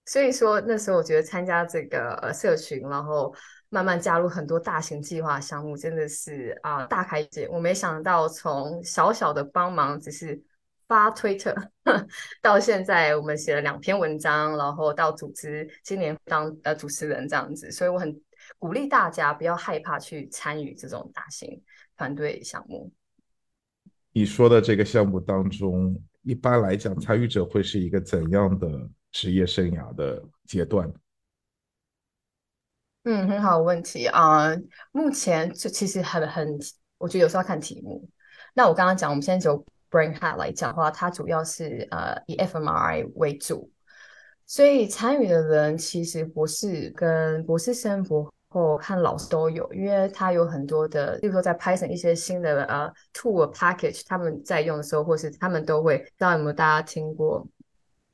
[0.06, 3.36] 所以说那时候我觉得参加这个呃社群，然后
[3.68, 10.42] 慢慢加入很多大型计划项目，真的是啊大开眼界我没想到从小小的帮忙，只是。
[10.94, 11.56] 发推特
[12.40, 18.22] 到现在，我们写了两篇文章，然后到组织今年当呃主持人这样子，所以我很
[18.60, 21.60] 鼓励大家不要害怕去参与这种大型
[21.98, 22.94] 团队项目。
[24.12, 28.70] 你说的这个项目当中，一般来讲，参与者会是一个怎样的
[29.12, 30.94] 职业生涯的阶段？
[33.06, 34.56] 嗯，很好问题啊。
[34.92, 36.60] 目前就其实很很，
[37.00, 38.08] 我觉得有时候要看题目。
[38.54, 39.66] 那我刚刚讲，我们现在就。
[39.94, 43.70] Brain Hack 来讲的话，它主要是呃以 fMRI 为主，
[44.48, 57.48] 所以参与的人其实博士跟博士生、博后和老师都有，因为他有很多的，例如说在 Python 一些新的呃 tool package，他们在用的时候，或是他们都会，不知道有没有大家听过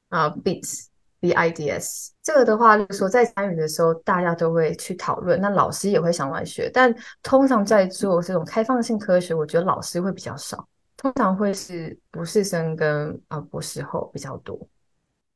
[0.09, 0.87] 啊，Bits
[1.21, 10.65] B I D S 这个的话，就是说在参与的时候，大家都会去讨论，那老师也会想来学，但通常在做这种开放性科学，我觉得老师会比较少，
[11.01, 14.67] 通常会是博士生跟啊博士后比较多。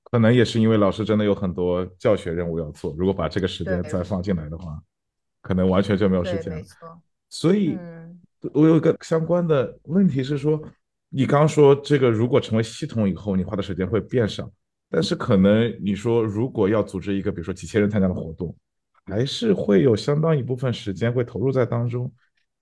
[0.04, 4.78] 可能也是因为老师真的有很多教学任务要做，如果把这个时间再放进来的话，
[5.42, 6.64] 可能完全就没有时，间了没。
[6.64, 7.02] 错。
[7.30, 8.20] 所以，嗯
[8.54, 10.62] 我有一个相关的问题是说，
[11.08, 14.52] 你刚说这个如果成为系统以后，你花的时间会变少，
[14.90, 18.54] 但是可能你说如果要组织一个比如说几千人参加的活动，
[19.06, 22.12] 还是会有相当一部分时间会投入在当中。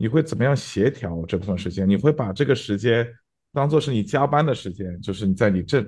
[0.01, 1.87] 你会怎么样协调这部分时间？
[1.87, 3.07] 你会把这个时间
[3.53, 5.87] 当做是你加班的时间，就是你在你正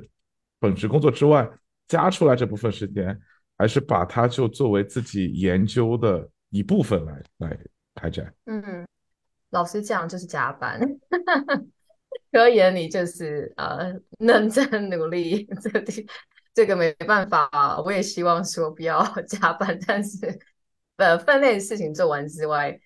[0.60, 1.50] 本职工作之外
[1.88, 3.20] 加出来这部分时间，
[3.58, 7.58] 还是把它就作为自己研究的一部分来来
[7.96, 8.32] 开展？
[8.46, 8.86] 嗯，
[9.50, 10.80] 老实讲就是加班，
[12.32, 15.84] 科研里就是呃认真努力， 这个
[16.54, 20.40] 这个没办法，我也希望说不要 加班，但是
[20.98, 22.80] 呃分内的事情做完之外，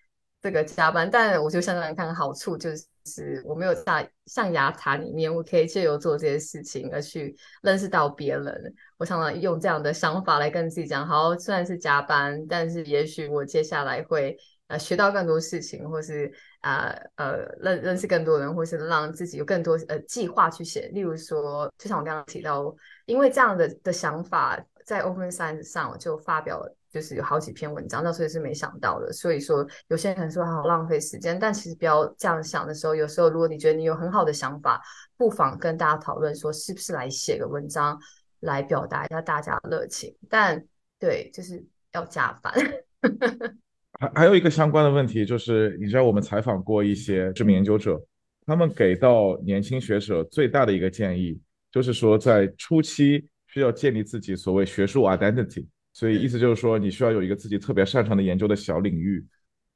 [0.47, 2.69] 这个加班，但我就想想看好处就
[3.03, 8.73] 是我没有在象牙塔里面，我可以借由做这些事情而去认识到别人。
[8.97, 16.31] 我常常用这样的想法来跟自己讲，好，虽然是加班，但是也许我接下来会呃学到更多事情，或是
[16.61, 20.89] 啊呃认认识更多人，或是让自己有更多呃计划去写。
[20.93, 22.73] 例如说，就像我刚刚提到，
[23.05, 26.73] 因为这样的的想法在 Open Science 上我就发表了。
[26.91, 29.11] 就是有好几篇文章，那所以是没想到的。
[29.11, 34.81] 所以说，有些人可能说好浪费时间，但其实不要这样想的时候，有时候如果你觉得你有很好的想法，
[35.17, 37.99] 不妨跟大家讨论说，是不是来写个文章
[38.41, 40.15] 来表达一下大家的热情。
[40.29, 40.63] 但
[40.99, 42.53] 对，就是要加班。
[43.99, 47.99] 还还有一个相关的问题就是，你知道我们采访过一些知名研究者，
[48.45, 51.39] 他们给到年轻学者最大的一个建议，
[51.71, 55.65] 就是说在初期需要建立自己所谓学术 identity。
[55.97, 59.25] 所以意思就是说，你需要有一个自己特别擅长的研究的小领域，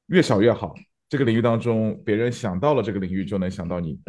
[0.05, 0.75] 越小越好。
[1.09, 3.99] 这个领域当中，别人想到了这个领域就能想到你，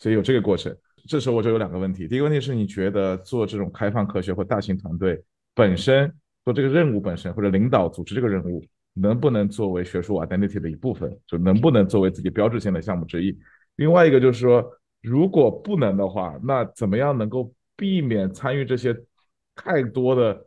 [0.00, 0.76] 所以有这个过程。
[1.06, 5.22] 这时候我就有两个问题：第一个问题是你觉得做这种开放科学或大型团队
[5.54, 6.12] 本身
[6.44, 8.60] 做这个任务本身，或者领导组织这个任务，
[8.94, 13.38] 能不能作为学术 identity 的一部分，就能不能作为自己标志性的项目之一？
[13.76, 14.68] 另外一个就是说，
[15.00, 18.92] 如果不能的话，那怎么样能够避免参与这些
[19.54, 20.44] 太多的？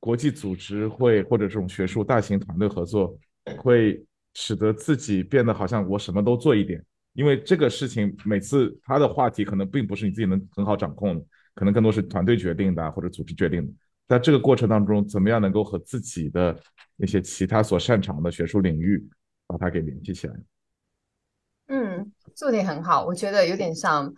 [0.00, 3.16] 国际组织会或者这种学术大型团队合作，
[3.58, 4.02] 会
[4.34, 6.82] 使得自己变得好像我什么都做一点，
[7.12, 13.72] 因为这个事情每次他的话题可能并不是你自己能很好掌控的，可能更多是团队决定的或者组织决定的。
[14.08, 16.58] 在这个过程当中，怎么样能够和自己的
[16.96, 19.06] 那些其他所擅长的学术领域
[19.46, 20.34] 把它给联系起来？
[21.68, 24.12] 嗯，做点很好，我觉得有点像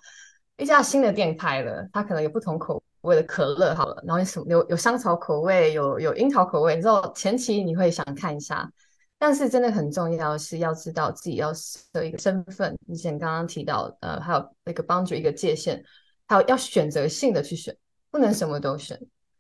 [0.57, 2.82] 一家新的店开了，它可能有不同口。
[3.03, 6.77] 味的可乐好了，然后什么有有香草口味，有有樱桃口味。
[6.77, 8.71] 你知道前期你会想看一下，
[9.19, 12.77] 但是真的很重要是要知道自己要设一个身份。
[12.87, 15.83] 以前刚刚提到，呃，还有那个帮助一个界限，
[16.27, 17.77] 还有要选择性的去选，
[18.11, 18.99] 不能什么都选。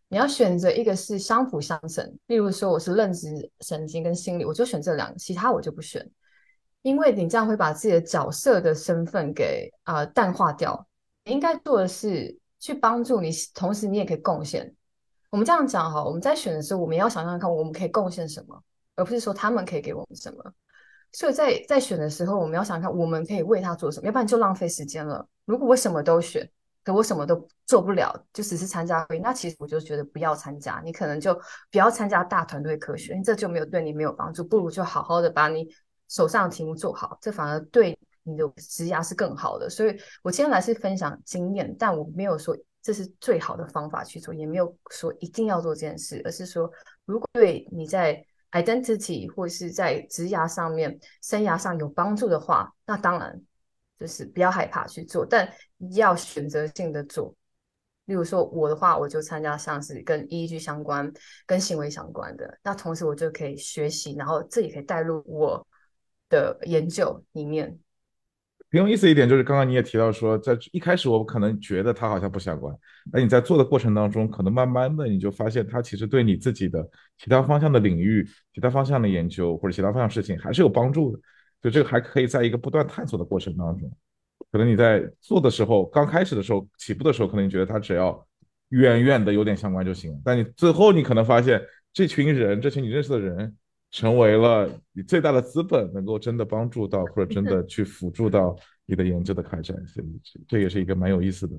[0.08, 2.04] 你要选择一个是相辅相成。
[2.26, 6.06] 例如说，我是认知神经跟心理，我就选这两个，其他我就不选，
[6.82, 10.86] 因为你这样会把自己的角色的身份给啊淡化掉。
[11.24, 12.41] 你应该做的是。
[12.62, 14.72] 去帮助你，同时你也可以贡献。
[15.30, 18.62] 我们这样讲哈，我们在选的时候，我们要想想看，我们可以贡献什么，
[18.94, 20.52] 而不是说他们可以给我们什么。
[21.10, 25.26] 所以在在选的时候，我们要想看，我们可以为他做什么，要不然就浪费时间了。
[25.44, 26.48] 如果我什么都选，
[26.84, 30.80] 可我什么都做不了，就只是参加会，那其实我就觉得不要参加。
[30.84, 31.34] 你可能就
[31.72, 34.44] 不要参加大团队科学，这就没有对你没有帮助。
[34.44, 35.66] 不如就好好的把你
[36.08, 37.98] 手上的题目做好，这反而对。
[38.24, 46.70] 你的职涯是更好的，所以我今天来是分享经验，但我没有说这是最好的方法去做，也没有说一定要做这件事，而是说
[47.04, 53.40] 如果对你在 identity 或是在职涯上面、生涯上有帮助的话，那当然
[53.98, 55.50] 就是不要害怕去做，但
[55.94, 57.34] 要选择性的做。
[58.06, 61.10] 例如说我的话，我就参加像是跟 EEG 相关、
[61.46, 65.64] 跟行为相关的，那同时我就可以学习，然后这也可以带入我
[66.28, 67.78] 的研究里面。
[68.72, 72.74] 挺有意思一点就是，刚刚你也提到说，在一开始我可能觉得它好像不相关，
[73.12, 76.82] 那你在做的过程当中，可能慢慢的你就发现它其实对你自己的
[77.18, 81.22] 其他方向的领域、其他方向的研究或者其他方向事情还是有帮助的。
[81.60, 83.92] 就这个还可以在一个不断探索的过程当中，
[84.50, 88.26] 可能你在做的时候，刚开始的时候起步的时候，可能你觉得它只要
[88.70, 90.18] 远远的有点相关就行了。
[90.24, 93.54] 但你最后你可能发现，这群人，这群你认识的人，
[93.92, 99.76] 成为了你最大的资本，能够真的帮助到或者真的 去辅助到你的研究的开展。
[99.86, 101.54] 所以这也是一个蛮有意思的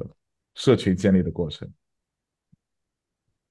[0.55, 1.71] 社群建立的过程。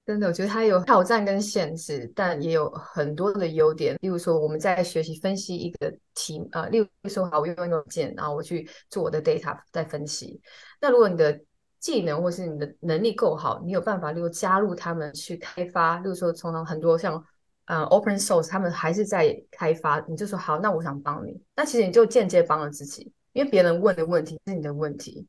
[0.04, 3.96] 真的，我觉得它有挑战跟限制，但也有很多的优点。
[4.00, 10.40] 例如说，我们在学习分析一个题，呃，例如说，好，我用一个键，然后我去做我的 data 在分析。
[10.80, 11.40] 那如果你的
[11.78, 16.00] 技能或是你的能力够好，你有办法，例如加入他们去开发。
[16.00, 17.24] 例如说，从很多像
[17.66, 21.40] 呃 open source，他们还是在开发，你就说好，那我想帮你。
[21.56, 25.26] 那其实你就间接帮了自己，因为别人问的问题是你的问题。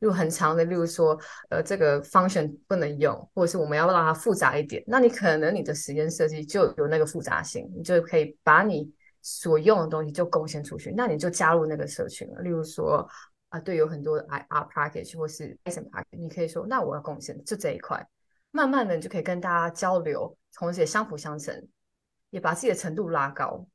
[0.00, 1.18] 如很长的，例如说，
[1.50, 8.88] 呃，这个 function 不能用，或者是我们要让它复杂一点，那你可能你的实验设计就有那个复杂性，你就可以把你
[9.22, 12.40] 所用的东西就贡献出去，那你就加入那个社群了。
[12.42, 13.04] 例如说，
[13.48, 18.06] 啊，对，有很多的 IR package 或是 S M package，你可以说，那我要贡献就这一块，
[18.52, 21.68] 慢慢的你就可以跟大家交流，同时也相辅相成，
[22.30, 23.66] 也把自己的程度拉高。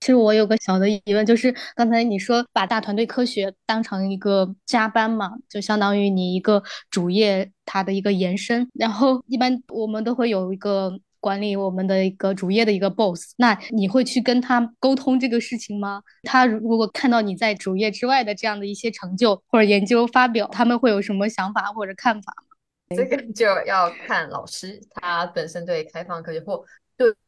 [0.00, 8.68] 其实我有个小的疑问，就是刚才你说把大团队科学当成一个加班嘛，就相当于你一个主业它的一个延伸。
[8.74, 16.02] 然后一般我们都会有一个管理我们的一个主业的一个 boss，那你会去跟他沟通这个事情吗？
[16.24, 22.51] 他如果看到你在主业之外的这样的一些成就或者研究发表，他们会有什么想法或者看法吗？
[22.94, 26.64] 这个就要看老师他本身对开放科学或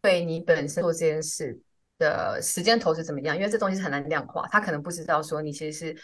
[0.01, 1.61] 对你本身做这件事。
[1.97, 3.37] 的时间投资怎么样？
[3.37, 5.97] 因为这东西是很难量化，他可能不知道说你其实是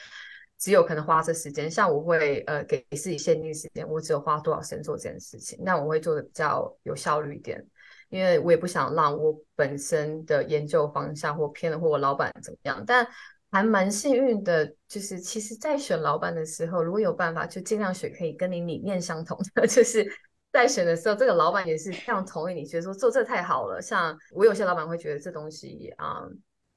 [0.56, 1.68] 只有可能花这时间。
[1.68, 7.60] 像我会呃给自己限定时间，我只有花多少时间做这件事情，那我会做的比较有效率一点，
[8.08, 12.84] 因为我也不想让我本身的研究方向或偏了，或我老板怎么样。
[12.86, 13.04] 但
[13.50, 20.06] 还蛮幸运的，就是其实在选老板的时候，如果有办法，就尽量选可以跟你理念相同的， 就是。
[20.52, 23.80] 在选的时候，这个老板也是非常同意你，觉得说做这太好了。
[23.80, 26.24] 像我有些老板会觉得这东西啊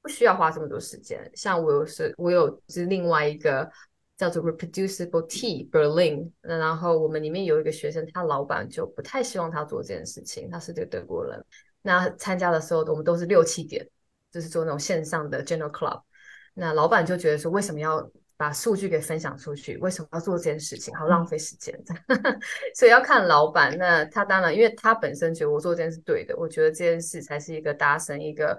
[0.00, 1.28] 不需要花这么多时间。
[1.34, 3.68] 像我有是，我有是另外一个
[4.16, 10.48] 叫做 Reproducible Tea Berlin，然后我们里面有一个学生，他老板就不太希望他做这件事情。
[10.48, 11.44] 他是个德国人，
[11.82, 13.84] 那参加的时候我们都是六七点，
[14.30, 16.00] 就是做那种线上的 General Club。
[16.54, 18.10] 那老板就觉得说，为什么要？
[18.36, 20.92] 把数据给分享出去，为什么要做这件事情？
[20.96, 21.72] 好浪费时间，
[22.74, 23.78] 所以要看老板。
[23.78, 28.58] 那他当然，因为他本身觉得我做这件事对的，我觉得这件事才是一个达成一个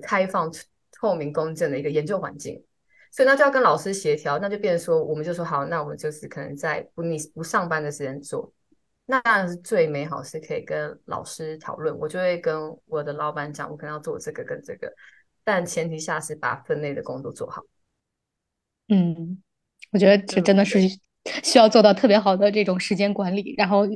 [0.00, 0.48] 开放、
[0.92, 2.62] 透明、公正的一个研究环境。
[3.10, 8.50] 所以那就要跟老师协调，那就变成说，我们就说好，那我们就是可能在不你不上班的时间做，
[9.04, 11.94] 那当然是最美好，是可以跟老师讨论。
[11.98, 14.94] 我就会跟我的老板讲，我可能要做这个跟这个，
[15.48, 17.62] 但前提下是把分内的工作做好。
[18.88, 19.42] 嗯，
[19.92, 20.78] 我觉得这真的是
[21.42, 23.86] 需要做到特别好的这种时间管理，然后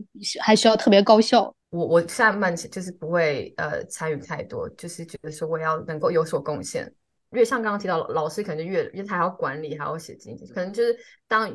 [0.40, 1.54] 还需要特别高效。
[1.68, 6.90] 我我下慢就是不会呃参与太多，就是觉得说我要能够有所贡献。
[7.32, 10.96] 越像刚刚提到老师可能就越因为他还要管理，还要写经济，可能就是
[11.28, 11.54] 当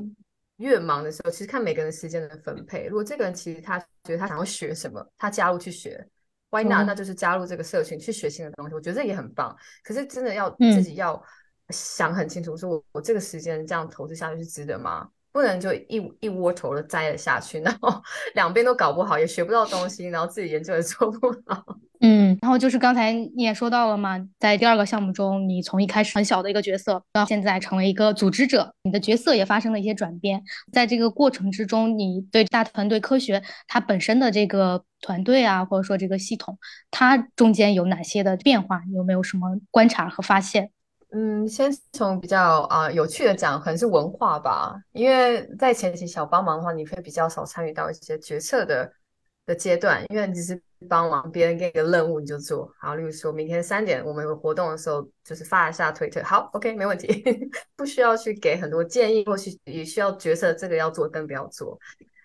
[0.57, 2.85] 越忙的时候，其实看每个人时间的分配。
[2.85, 6.07] 如果这个人其实他觉得他想要学什么，他加入去学
[6.49, 6.85] ，Why not？
[6.85, 9.55] 那就是加入这个社群去学新的东西，我觉得这也很棒。
[9.83, 11.23] 可是真的要自己要。
[11.69, 15.09] 想很清楚，说我我这个时间这样投资下去是值得吗？
[15.31, 18.01] 不能就一一窝头的栽了下去， 然后
[18.35, 21.63] 两边都搞不好，也学不到东西，然后自己研究也做不好。
[21.99, 30.43] 嗯，然后就是刚才你也说到了嘛，在第二个项目中，你从一开始很小的一个角色，到现在成为一个组织者，你的角色也发生了一些转变。
[30.71, 36.59] 在这个过程之中，你对大团队科学它本身的这个团队啊，或者说这个系统，
[36.91, 38.83] 它中间有哪些的变化？
[38.93, 40.69] 有没有什么观察和发现？
[41.11, 44.75] 嗯，先从比较啊有趣的讲，可能是文化吧。
[44.91, 48.91] 因为在前期小帮忙的话，你会比较少参与到一些决策的
[49.45, 52.69] 的阶段，因为你只是帮忙，别人给你个任务你就做。
[52.77, 57.23] 好，例如说明天三点我们有活动的时候，就是发一下推特，好，OK，没问题，
[57.77, 61.79] 不需要去给很多建议，或许也需要决策这个要做跟不要做。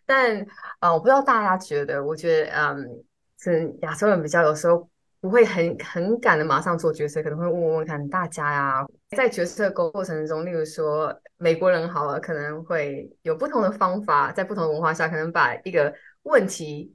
[0.04, 0.44] 但
[0.80, 3.04] 啊，我不知道大家觉得，我觉得嗯，
[3.38, 4.88] 是亚洲人比较有时候。
[5.22, 8.84] 不会很很赶的马上做决策，可能会问问看大家呀，
[9.16, 15.94] 在决策过过程中，例如说美国人好了，可能会有不同的方法，在不同的文化下，可能把一个
[16.24, 16.92] 问题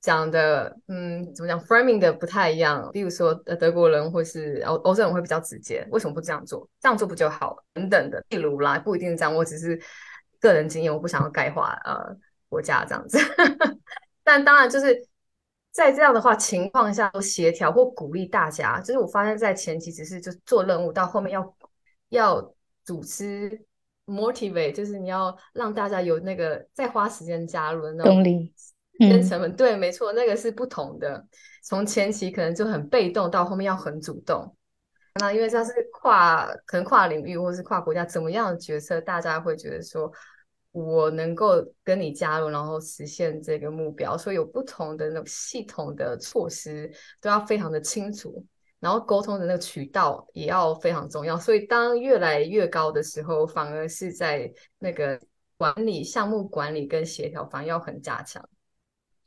[0.00, 2.88] 讲的，嗯，怎么讲，framing 的不太一样。
[2.92, 6.64] 例如说，呃，德国人或是欧欧洲人会比较直接，为什么不这样做？
[6.80, 7.64] 这样做不就好了？
[7.74, 9.76] 等等的，例如啦，不一定这样，我只是
[10.38, 12.16] 个人经验，我不想要概括呃
[12.48, 13.18] 国家这样子。
[14.22, 14.96] 但当然就是。
[15.78, 18.80] 在这样的话情况下，都协调或鼓励大家。
[18.80, 21.56] 就是我发现，在前期只是就做任务，到后面要
[22.08, 22.54] 要
[22.84, 23.64] 组织
[24.04, 28.52] motivate，就是你要让大家有那个再花时间加入的那动力，
[28.98, 29.54] 跟成本。
[29.54, 31.24] 对，没错，那个是不同的。
[31.62, 34.52] 从前期可能就很被动，到后面要很主动。
[35.20, 40.12] 那因为它是跨，可能跨领域或是跨国家，怎么样的角色，大家会觉得说，
[40.84, 48.44] 我能够跟你加入，然后实现这个目标，所以有不同的那种系统的措施都要非常的清楚。
[48.80, 54.48] 然后沟通的那个渠道也要非常重要，所以当越来越高的时候，反而是在
[54.78, 55.20] 那个
[55.56, 58.48] 管理项目管理跟协调反而要很加强。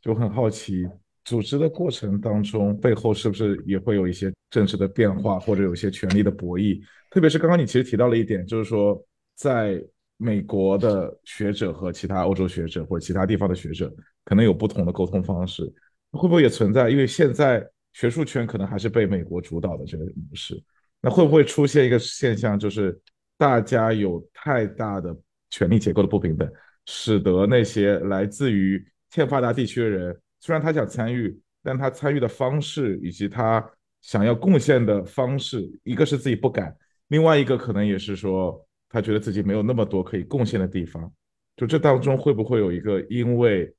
[0.01, 0.87] 就很好奇，
[1.25, 6.81] 组织的过程当中背后是不是也会有一些政治的变化，或者有一些权力的博弈？
[7.09, 9.83] 特别是刚刚你其实提到了一点，就是说在
[10.21, 13.93] 美国的学者和其他欧洲学者或者其他地方的学者
[14.23, 15.63] 可能有不同的沟通方式，
[16.11, 16.89] 会不会也存在？
[16.89, 17.67] 因为现在。
[17.93, 20.57] 学术圈可能还是被美国主导的这个模式，
[21.01, 22.97] 那会不会出现一个现象，就是
[23.37, 25.13] 大家有太大的
[25.49, 26.49] 权力结构的不平等，
[26.85, 33.61] 使得那些来自于欠发达地区的人，虽然他想参与，但他参与的方式以及他
[33.99, 36.73] 想要贡献的方式，一个是自己不敢，
[37.09, 41.11] 另外一个可能也是说他觉得自己没有那么多可以贡献的地方，
[41.55, 43.73] 就这当中会不会有一个因为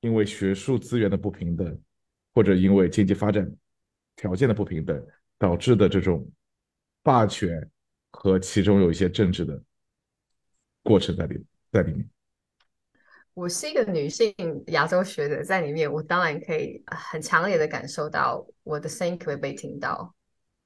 [0.00, 1.80] 因为学术资源的不平等？
[2.34, 3.50] 或者因为经济发展
[4.14, 5.04] 条件的不平等
[5.38, 6.30] 导致的这种
[7.02, 7.68] 霸权
[8.12, 9.60] 和其中有一些政治的
[10.84, 12.08] 过程在里在里面。
[13.34, 14.32] 我是一个女性
[14.68, 20.14] 亚洲学者，在里面我当然可以很强烈的感受到我的声音可可以被听到，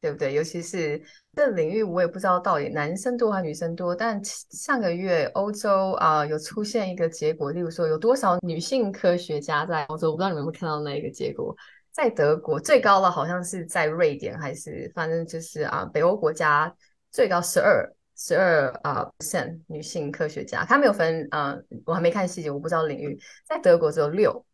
[0.03, 0.35] 对不对？
[0.35, 1.01] 尤其是
[1.37, 3.95] 这领域，我也不知道到底男生多还是女生多。
[3.95, 10.11] 但上个月欧洲啊有出现一个结果，例如说有多少女性科学家在欧洲？
[10.11, 11.55] 我不知道你们有没有看到那一个结果，
[11.93, 16.75] 在德国最高的好像是在瑞典，还是反正就是啊北欧国家
[17.13, 23.17] 最高十二十二啊 percent 女性科学家，他没有分啊，我还没看细节，我不知道领域。
[23.47, 24.45] 在德国只有六，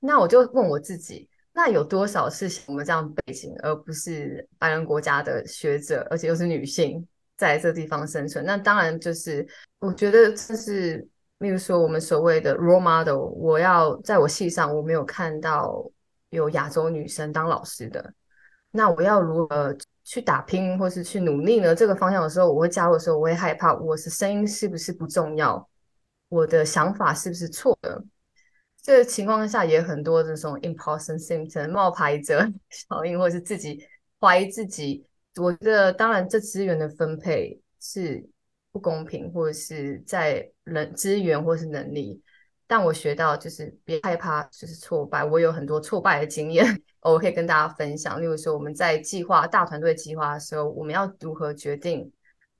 [0.00, 1.27] 那我就问我自己。
[1.58, 7.04] 那有多少是我们这样背景，而不是白人国家的学者，而且又是女性，
[7.36, 8.44] 在这地方生存？
[8.44, 9.44] 那当然就是，
[9.80, 11.04] 我觉得这是，
[11.38, 13.16] 例如说我们所谓的 role model。
[13.16, 15.84] 我要在我系上，我没有看到
[16.30, 18.14] 有亚洲女生当老师的，
[18.70, 21.74] 那我要如何去打拼，或是去努力呢？
[21.74, 25.68] 这个方向的时候，我会加入的时候，我会害怕，我是声音是不是不重要？
[26.28, 28.00] 我的想法是不是错的？
[28.88, 33.86] 这个情况下也很多这种 imposter symptom 冒牌者 效应，或者是自己
[34.18, 35.04] 怀疑自己。
[35.36, 38.26] 我觉得当然这资源的分配是
[38.72, 42.22] 不公平，或者是在人资源或是能力。
[42.66, 45.22] 但我学到就是别害怕，就是挫败。
[45.22, 46.64] 我有很多挫败的经验，
[47.02, 48.18] 我可以跟大家分享。
[48.18, 52.10] 例如说我们在计划大团队计划的时候，我们要如何决定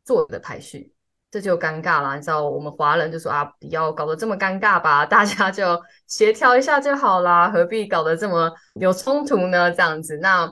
[0.05, 0.93] 做的排序？
[1.31, 9.70] 这就尴尬了，你知道，我们华人就说啊，不要搞得这么尴尬吧， 大家就协调一下就好啦，何必搞得这么有冲突呢？
[9.70, 10.51] 这样子，那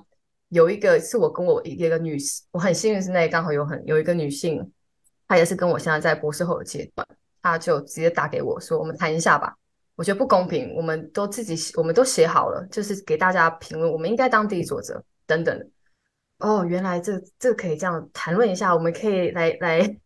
[0.50, 4.70] 有一个是我跟我一个女士，我很幸运是那刚好有很有一个女性，
[5.26, 7.08] 她也是跟我现在在博士后的阶段，
[7.40, 9.56] 她就直接打给我说，我们谈一下吧，
[9.94, 15.70] 我觉得不公平，我们都自己我们都写好了，就是给大家评论，我们应该当第一作者等等。
[16.40, 19.96] 哦，原来这这可以这样谈论一下，我们可以来来。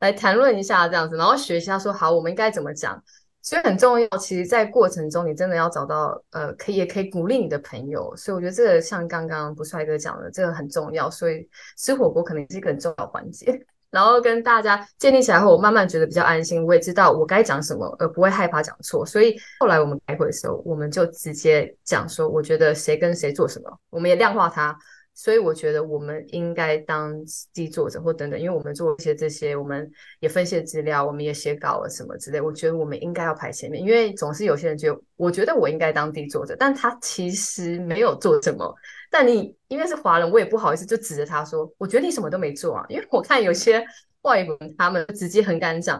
[0.00, 3.02] 来谈论一下这样子，然后学习他说好，我们应该怎么讲，
[3.42, 4.06] 所以很重要。
[4.18, 8.14] 其实，在过程中，你真的要找到呃，可以也可以鼓励你的朋友。
[8.16, 11.10] 所以，我觉得这个像刚刚不帅哥讲的，这个很重要。
[11.10, 13.60] 所以，吃火锅可能是一个很重要环节。
[13.90, 19.04] 然后跟大家建立起来后，我慢慢觉得比较安心，我也知道我该讲什么，而不会害怕讲错。
[19.04, 24.78] 所以后来我们开会的时候，我们就直接讲说，我觉得谁跟谁做什么，我们也量化它。
[25.18, 27.12] 所以我觉得我们应该当
[27.52, 29.90] 第一作者或等等，因为我们做一些这些，我们
[30.20, 32.40] 也分析资料，我们也写稿了什么之类。
[32.40, 38.72] 我觉得我们应该要排前面，因为总是有些人就我觉得我应该当第一作者，但他其实没有做什么。
[39.10, 42.86] 但你因为是华人，我也不好意思就指着他说，我觉得你什么都没做啊。
[42.88, 43.84] 因为我看有些
[44.22, 45.98] 外国人，他们直接很敢讲，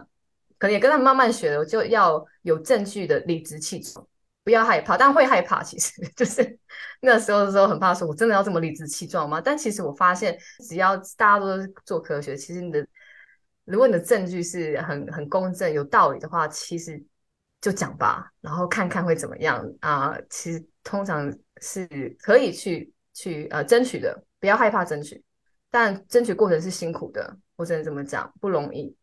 [0.57, 4.07] 可能也跟他们慢慢学的，就要有证据的理直气壮。
[4.49, 5.61] 不要害怕，但会害怕。
[5.61, 6.57] 其实 就是
[7.01, 9.39] 那时候的时候很怕，说我真的要这么理直气壮吗？
[9.39, 10.35] 但其实我发现，
[10.67, 12.83] 只要大家都是做科学，其实你的
[13.65, 16.99] 如果你的证据是很很公正、有道理的话，其实
[17.61, 20.17] 就讲吧，然后看看会怎么样啊。
[20.31, 21.31] 其实通常
[21.61, 21.87] 是
[22.19, 25.23] 可以去去呃争取的，不要害怕争取，
[25.69, 28.97] 但争取过程是辛苦的，我只能这么讲，不容易。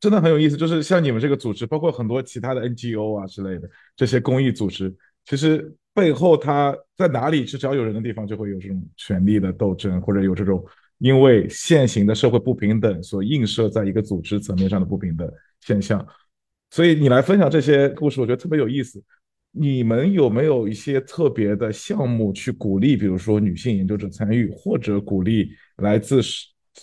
[0.00, 10.64] 真的很有意思，就是像你们这个组织，包括很多其他的 NGO 啊之类的这些公益组织，其实背后它在哪里，只要有人的地方，就会有这种权力的斗争，或者有这种
[10.98, 15.30] 因为现行的社会不平等所映射在一个组织层面上的不平等
[15.60, 16.06] 现象。
[16.70, 19.02] 所以你来分享这些故事，我觉得特别有意思。
[19.50, 26.20] 你们有没有一些特别的项目去鼓励，比如说女性研究者参与，或者鼓励来自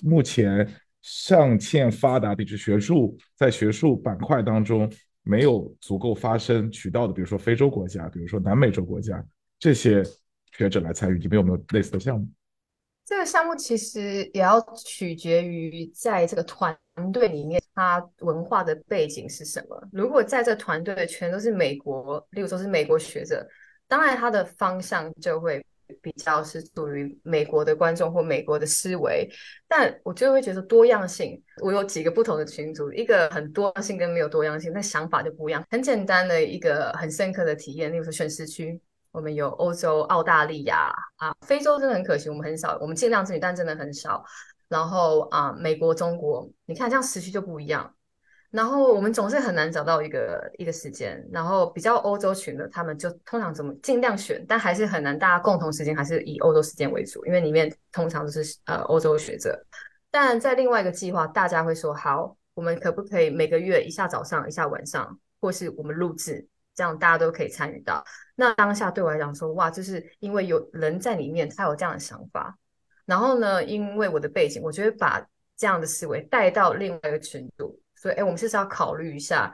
[0.01, 0.67] 目前
[1.07, 4.91] 尚欠发达地区学术在学术板块当中
[5.21, 9.23] 没有足够发声渠道的，比如说非洲国家，比如说南美洲国家
[9.59, 10.03] 这些
[10.51, 11.19] 学者来参与？
[11.19, 12.27] 你们有没有类似的项目？
[13.05, 16.75] 这个项目其实也要取决于在这个团
[17.13, 19.79] 队里面，他文化的背景是什么。
[19.91, 23.47] 如果在这团队全都是美国，例如说是美国学者，
[23.87, 25.63] 当然他的方向就会
[26.01, 29.29] 比较是属于美国的观众或美国的思维。
[29.67, 35.65] 但我就会觉得多样性，我有几个不同的群组，一个很多样性跟没有多样性，那想法就不一样。
[35.69, 38.79] 很简单的一个很深刻的体验，例如说选时区。
[39.11, 44.21] 我们有欧洲、澳大利亚啊，非洲真的很可惜，我们很少，我们尽量争取，但真的很少。
[44.67, 47.95] 然后啊，美国、中国，你看这样时区就不一样。
[48.55, 51.21] 然后我们总是很难找到一个一个时间。
[51.31, 59.61] 然后比较欧洲群的，他们就通常怎么尽量选，但还是很难，大家共同时间还是以欧洲时间为主，因为里面通常都是呃欧洲学者。
[60.09, 66.47] 但在另外一个计划，大家会说好，我们可不可以每个月一下早上，一下晚上，或是我们录制？
[66.73, 68.03] 这样大家都可以参与到。
[68.35, 72.57] 那当下对我来讲说，哇，就是因为有人在里面，他有这样的想法。
[73.05, 75.25] 然后呢，因为我的背景，我觉得把
[75.55, 79.51] 这样的思维带到另外一个群组，所以，哎，我们是不是要考虑一下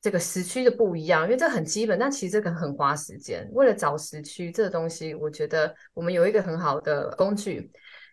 [0.00, 1.24] 这个时区的不一样？
[1.24, 3.48] 因为这很基本，但其实这个很花时间。
[3.52, 7.68] 为了找时区这个东西，我觉得我们有一个很好的工具，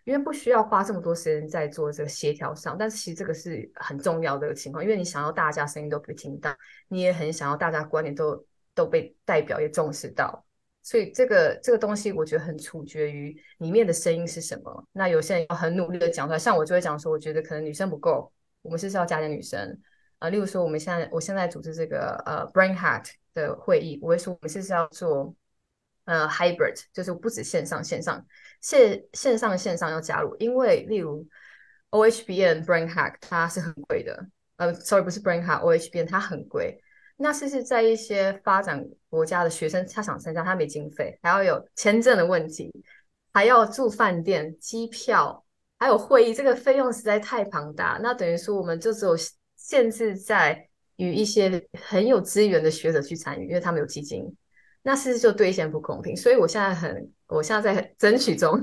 [0.06, 2.76] 因为不需要花这么多时间在做这个协调上。
[2.76, 6.52] 但是其实这个是很重要的一个情况，因为你想要大家声音都被听到，
[6.88, 8.46] 你也很想要大家观点都。
[8.76, 10.46] 都被代表也重视到，
[10.84, 14.86] 所以这个这个东西我觉得很处决于里面的声音是什么。
[14.92, 18.30] 那有些人要很努力的讲出来，像我就会讲说，我觉得可能女生不够，
[18.66, 19.80] 我们是是要加点女生
[20.20, 20.28] 啊。
[20.30, 25.34] 例如说，我们现在我现在组织这个呃 Brain Hack 的会议，我会说我们是是要做
[26.06, 28.26] 呃 Hybrid，就是不止线上线上
[28.62, 31.26] 线线上线上要加入，因为例如
[31.92, 36.82] OHBN Brain Hack 它是很贵的，呃，sorry 不是 Brain Hack，OHBN 它很贵。
[37.18, 42.70] 那是是在一些发展国家的学生，他想参加，他没经费，还要有签证的问题，
[43.32, 45.45] 还要住饭店、机票，
[45.78, 48.00] 还有会议，这个费用实在太庞大。
[48.02, 49.16] 那等于说，我们就只有
[49.56, 54.26] 限制在与一些很有资源的学者去参与，因为他们有基金。
[54.82, 56.16] 那是就对一些人不公平。
[56.16, 58.58] 所以我现在很，我现在在争取中。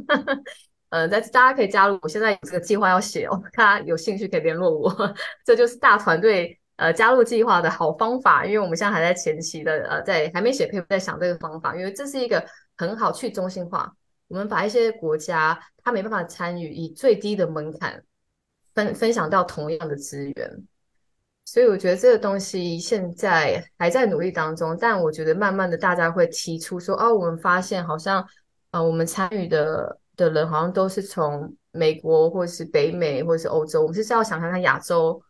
[0.91, 5.15] 呃，但是大家可以加入，我现在有这个计划要写哦，大家有兴趣可以联络我。
[5.45, 6.59] 这就是大团队。
[6.77, 12.45] 呃，加入计划的好方法，因为我们现在还在前期的，呃，在还没写可以，在想这个方法，因为这是一个
[12.77, 13.93] 很好去中心化。
[14.33, 18.03] 我们把一些国家他没办法参与，以最低的门槛
[18.75, 20.67] 分分享到同样的资源。
[21.45, 28.27] 所以我觉得这个东西现在还在努力当中，但我觉得慢慢的大家会提出说，哦，我们发现好像，
[28.71, 35.23] 呃，我们参与的的人好像都是从美国或是北美或是欧洲，我们是要想看看亚洲。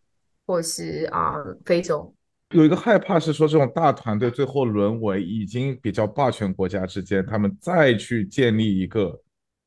[0.44, 2.12] 或是啊，非洲
[2.52, 9.18] 有一个害怕是说，这种大团队最后沦为已经比较霸权国家之间，他们再去建立一个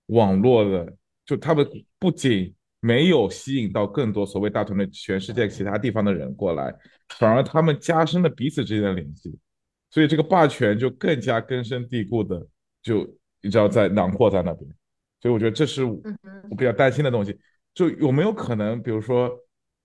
[0.08, 0.94] 网络的，
[1.26, 1.68] 就他们
[1.98, 6.74] 不仅没有吸引到更多所谓大团队全世界其他地方的人过来，
[7.18, 9.36] 反而他们加深了彼此之间的联系，
[9.90, 12.46] 所以这个霸权就更加根深蒂固的，
[12.84, 13.00] 就
[13.42, 14.70] 你知道在囊括在那边，
[15.22, 16.00] 所以我觉得这是我
[16.58, 17.36] 比较担心的东西，
[17.74, 19.32] 就有没有可能，比如说。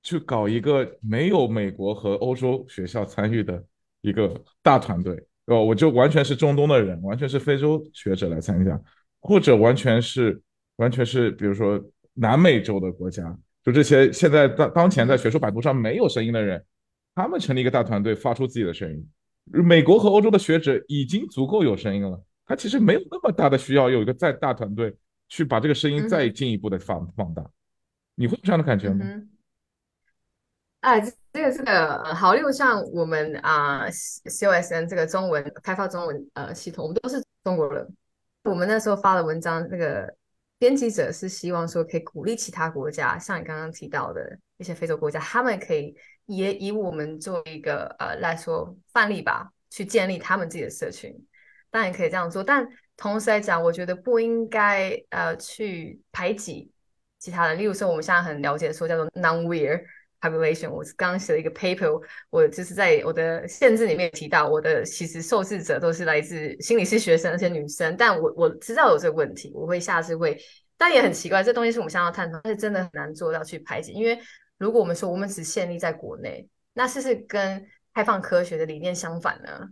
[0.03, 3.63] 去搞一个没有美国和欧洲学校参与的
[4.01, 4.33] 一个
[4.63, 5.15] 大团队，
[5.47, 8.81] 哦，我就完全是中东的人，完全是非洲学者来参加，
[9.21, 10.41] 或者完全是
[10.77, 11.79] 完全是比如说
[12.15, 16.65] 南美洲的国家，就这些现在当当前在学术版图上没有声音的人，
[17.15, 19.07] 他们成立一个大团队，发出自己的声音。
[19.45, 24.95] 美国和欧洲的学者已经足够有声音了，他其实没有那么大的需要有一个再大团队
[25.29, 27.45] 去把这个声音再进一步的放放大。
[28.15, 29.05] 你会有这样的感觉吗？
[30.81, 30.99] 哎，
[31.33, 37.87] 这个这个好，例如像我们啊，COSN 这个中文开发中文呃系统，我们都是中国人。
[38.45, 40.11] 我们那时候发的文章，那个
[40.59, 51.15] 编辑者是希望说可以鼓励其他国家，像你刚刚提到的一些非洲国家，他们可以也以我们作为一个呃来说范例吧，去建立他们自己的社群。
[51.71, 52.67] 当然可以这样做，但
[52.97, 56.73] 同时来讲，我觉得不应该呃去排挤
[57.19, 57.59] 其他人。
[57.59, 59.85] 例如说，我们现在很了解说叫做 non-wear。
[60.21, 62.01] population，我刚刚写了一个 paper，
[62.31, 67.97] 我就是在我的限制里面提到，我的其实受试者都是来自心理系学生，而且女生。
[67.97, 70.39] 但我我知道有这个问题，我会下次会
[70.77, 73.93] 但也很奇怪，这东西是我们想要探讨，但是真的很难做到去排解。
[73.93, 74.19] 因为
[74.59, 79.69] 如果我们说我们只限立在国内，那是不是跟开放科学的理念相反呢？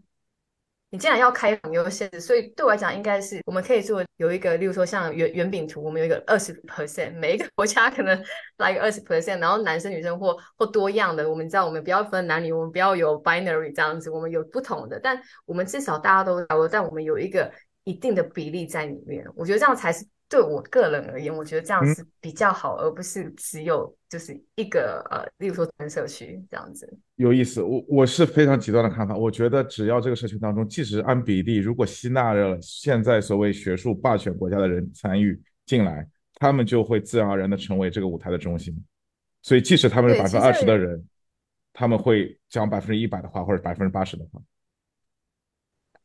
[0.90, 8.18] 你既然要开放，有限制，所以对我来讲，应该是我们可以做有一个，例如说像圆圆饼图，我们有一个二十 percent，每一个国家可能
[8.56, 17.52] 来个二十 percent，然后男生女生或或多样的，我们知道我们不要分男女，我们不要有 binary 这样子，我们有不同的，但我们至少大家都来但我们有一个
[17.84, 20.06] 一定的比例在里面，我觉得这样才是。
[20.28, 26.98] 对我个人而言，我觉得这样是比较好，而不是只有就是一个呃，例如说单社区这样子。
[27.16, 29.16] 有意思，我我是非常极端的看法。
[29.16, 38.76] 我觉得只要这个社区当中，即使按比例，如果吸纳了现在所谓学术霸权国家的人参与进来，他们就会自然而然的成为这个舞台的中心。
[39.40, 41.02] 所以，即使他们是百分之二十的人，
[41.72, 44.42] 他们会讲百分之一百的话，或者百分之八十的话。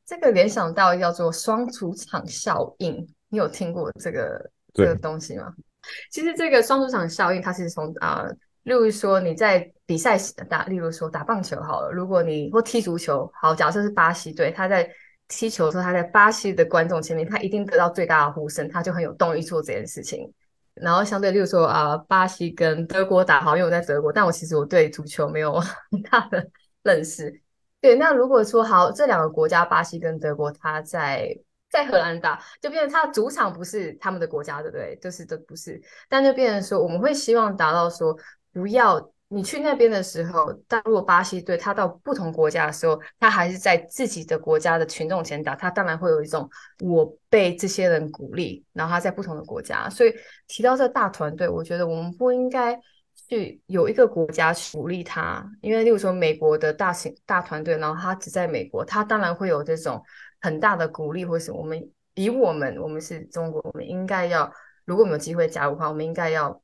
[0.06, 3.06] 这个联想到叫做双主场效应。
[3.34, 5.52] 你有听过这个这个东西吗？
[6.12, 8.28] 其实这个双主场效应，它是从啊，
[8.62, 14.88] 例如说你在比赛打，例如说打棒球好了，如果你或踢足球，好，假设是巴西队，他在
[15.28, 20.32] 踢球的时候，他在巴西的观众前面，他一定得到最大的呼声，他就很有动力做这件事情。
[20.76, 25.60] 然后相对，例如说啊，巴西跟德国打好，因为我在德国，但我其实我对足球没有
[25.90, 26.48] 很大的
[26.84, 27.42] 认识。
[27.82, 31.36] 对，那如果说好，这两个国家，巴西跟德国，他在。
[31.74, 34.96] 在荷兰打，就变成他主场不是他们的国家，对不对？
[35.02, 38.16] 就是都不是，但就变成说，我们会希望达到说，
[38.54, 46.48] 不要你去那边的时候，但如果巴西队他到不同国家的时候，他还是在自己的国家的群众前打，他当然会有一种
[46.82, 50.14] 我被这些人鼓励，然后他在不同的国家，所以
[50.48, 52.80] 提到这大团队，我觉得我们不应该
[53.28, 60.00] 去有一个国家鼓励他，因为例如说美国的大型大团队，然后他只在美国，他当然会有这种。
[60.44, 64.52] 很大的鼓励，或是我们以我们，我们是中国，我们应该要，
[64.84, 66.62] 如果我们有机会加入的话，我们应该要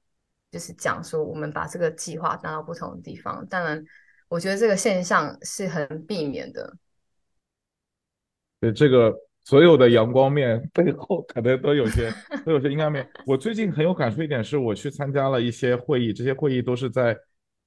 [0.52, 3.48] 就是讲说，我们把这个计划带到不同的地方。
[3.48, 3.82] 当然，
[4.28, 6.76] 我觉得这个现象是很避免的。
[8.60, 9.16] 对这个
[9.46, 12.14] 所有的阳光面 背后，可能都有些
[12.46, 13.10] 都有些阴暗面。
[13.26, 17.18] 我最近很有感触一点是，我去参加了一些会议，这些会议都是在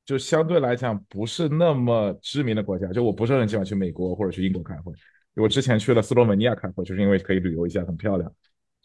[0.05, 4.93] 就相对来讲不是那么知名的国家，就我不是很喜欢去美国或者去英国开会。
[5.37, 8.30] 我之前去了斯洛文尼亚开会，就是因为可以旅游一下，很漂亮。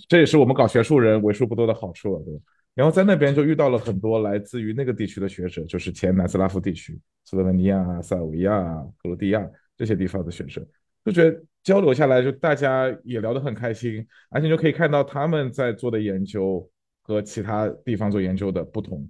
[0.07, 2.39] 这也是我们搞学术人为数不多的好处了，对吧？
[2.75, 8.53] 然后在那边就遇到了很多来自于那个地区的学者，就是前南斯拉夫地区，斯洛文尼亚、塞尔维亚、
[9.01, 9.43] 克罗地亚
[9.75, 10.63] 这些地方的学生，
[11.03, 16.69] 就觉得交流下来，就大家也聊得很开心，而且就可以看到他们在做的研究
[17.01, 19.09] 和其他地方做研究的不同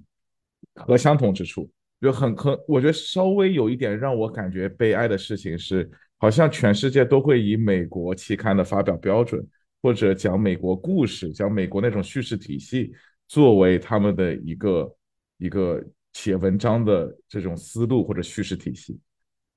[0.73, 1.69] 和相同之处。
[1.99, 5.91] 就很很，我觉得稍微有一点让我感觉悲哀的事情是。
[6.17, 9.45] 好像全世界都会以美国期刊的发表标准，
[9.81, 12.91] 或者讲美国故事、讲美国那种叙事体系，
[13.27, 14.95] 作为他们的一个
[15.37, 18.99] 一个写文章的这种思路或者叙事体系。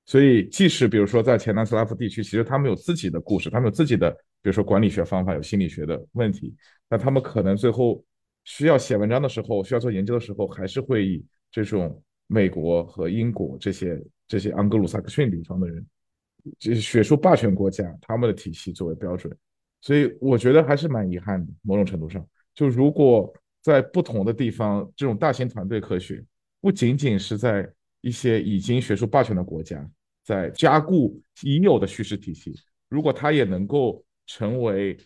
[0.05, 6.53] 所以，即使比如说在前南斯拉夫地区，其实他们有自己的故事，他们有自己的，比如说管理学方法，有心理学的问题，
[6.89, 8.03] 那他们可能最后
[8.43, 15.85] 需要写文章的时候，需要做研究的时候，还是会以这种美国和英国这些这些盎格鲁撒克逊地方的人。
[16.59, 19.35] 就学术霸权国家他们的体系作为标准，
[19.81, 21.51] 所以我觉得还是蛮遗憾的。
[21.61, 26.23] 某种程度上，就如果在不同的地方，这种大型团队科学
[26.59, 27.69] 不仅仅是在
[28.01, 29.87] 一些已经学术霸权的国家
[30.23, 32.53] 在加固已有的叙事体系，
[32.89, 34.97] 如果它也能够成为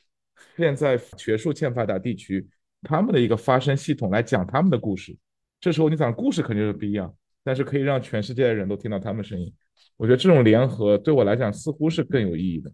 [0.57, 2.47] 现在学术欠发达地区
[2.81, 5.17] 他们的一个发声系统来讲他们的故事，
[5.59, 7.13] 这时候你讲故事肯定是不一样，
[7.43, 9.53] 但是可以让全世界的人都听到他们声音。
[9.97, 12.71] 我觉得这种联合对我来讲似乎是更有意义的，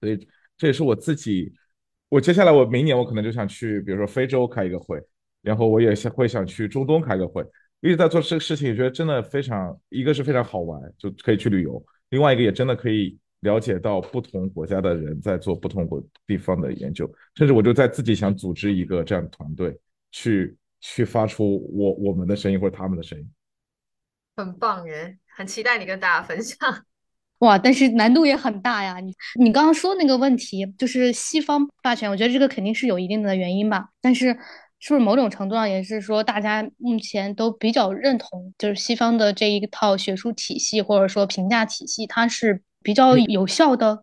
[0.00, 1.52] 所以这也是我自己。
[2.08, 4.98] 我接下来我明年我可能就想去，比如说非洲开一个会，
[5.42, 7.44] 然后我也想会想去中东开个会。
[7.80, 19.78] 一直在做这个事情，觉得真的非常，一个是非常好玩，就可以去旅游；另外一个也真的可以了解到不同国家的人在做不同国地方的研究，甚至我就在自己想组织一个这样的团队，
[20.10, 23.30] 去去发出我我们的声音或者他们的声音。
[24.34, 25.16] 很棒耶！
[25.38, 26.58] 很期待你跟大家分享。
[27.38, 28.98] 哇，但是难度也很大呀。
[28.98, 33.90] 你你刚刚说那个问题，就是西方霸权，我觉得这个肯定是有一定的原因吧。
[34.00, 34.36] 但是
[34.80, 44.02] 是不是某种程度上也是说，大家目前都比较认同，就是西方的这一套学术体系或者说评价体系，它是比较有效的？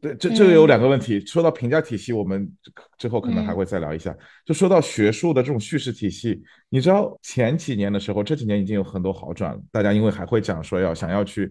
[0.00, 1.20] 对，这这个有两个问题。
[1.26, 2.50] 说到评价体系，我们
[2.98, 4.16] 之后可能还会再聊一下。
[4.44, 9.60] 就说到学术的这种叙事体系，你知道前几年的时候，这几年已经有很多好转了。
[9.70, 11.50] 大家因为还会讲说要想要去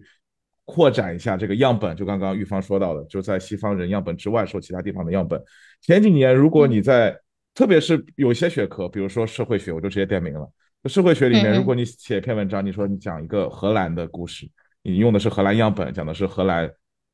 [0.64, 5.40] 扩展一下这个样本，就刚刚玉芳说到的，就在西方人样本之外，说其他地方的样本。
[5.80, 7.16] 前几年，如果你在
[7.54, 10.50] 特别是有些学科，比如说社会学，我就直接点名了。
[10.84, 14.48] 社会学里面，如果你写一篇文章，你说你讲一个荷兰的故事，
[14.82, 16.70] 你用的是荷兰样本，讲的是荷兰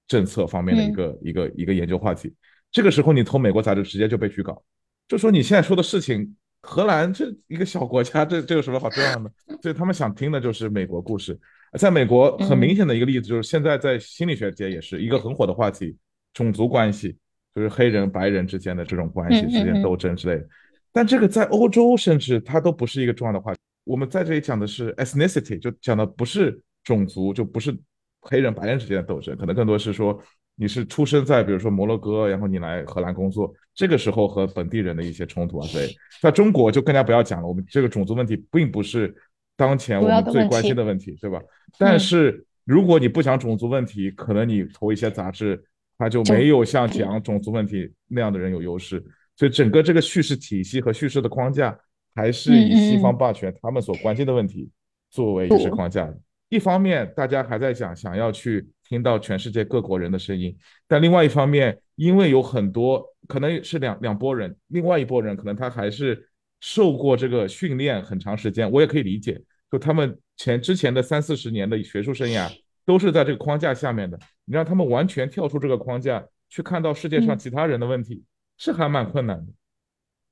[0.09, 2.35] 政策方面的一个一个一个研究话题，
[2.71, 4.63] 这个时候你投美国杂志直接就被拒稿，
[5.09, 9.31] 就说你现在说的事情，荷兰这一个小国家，这这有什么好这样的？
[9.63, 11.39] 所以他们想听的就是美国故事。
[11.79, 15.97] 在美国，很明显的一个例子就是现在在心理学界也是一个很火的话题，
[16.35, 17.17] 种族关系，
[17.55, 20.47] 就是黑人白人之间的这种关系之间斗争之类的。
[20.93, 23.59] 但这个在欧洲甚至它都不是一个重要的话题。
[23.85, 27.75] 我们在这里讲的是 ethnicity，就讲的不是种族，就不是
[28.23, 30.19] 黑人白人之间的斗争，可能更多是说
[30.55, 35.95] 你是出生在比如说摩洛哥，然后你来荷兰工作，这个时候和本地人的一些冲突啊之类。
[36.23, 39.15] 在中国就更加不要讲了，我们这个种族问题并不是。
[39.55, 41.39] 当前我们最关心的问题，对吧？
[41.79, 45.63] 但是如果你不讲种族问题，可能你投一些杂志，
[45.99, 49.05] 它就没有像讲种族问题那样的人有优势。
[49.37, 51.79] 所以整个这个叙事体系和叙事的框架，
[52.15, 54.69] 还是以西方霸权他们所关心的问题
[55.11, 56.19] 作为叙事框架的。
[56.53, 60.55] 一方面，大家还在想想要去听到全世界各国人的声音，
[60.87, 66.29] 但另外一方面，因为有很多可能是两两拨人，另外一拨人可能他还是。
[66.65, 69.43] 受过这个训练很长时间，我也可以理解。
[69.69, 72.49] 就他们前之前的三四十年的学术生涯，
[72.87, 74.17] 都是在这个框架下面的。
[74.45, 78.23] 你让他们完全跳出这个框架，去看到世界上其他人的问题，
[78.59, 79.53] 是还蛮困难的。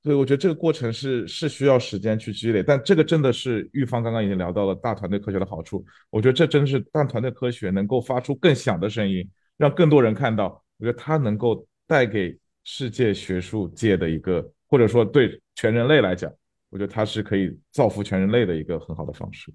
[0.03, 2.63] 所以我觉得这个过程是是需要时间去积累。
[2.63, 5.85] 但这个真的是玉芳刚刚已经聊到了大团队科学的好处。
[6.09, 10.63] 我觉得这真是大团队科学能够发出更响的声音，让更多人看到。
[10.77, 14.51] 我觉得它能够带给世界学术界的一个。
[14.67, 16.31] 或者说，对全人类来讲，
[16.69, 19.53] 我觉得它是可以造福全人类的一个很好的方式。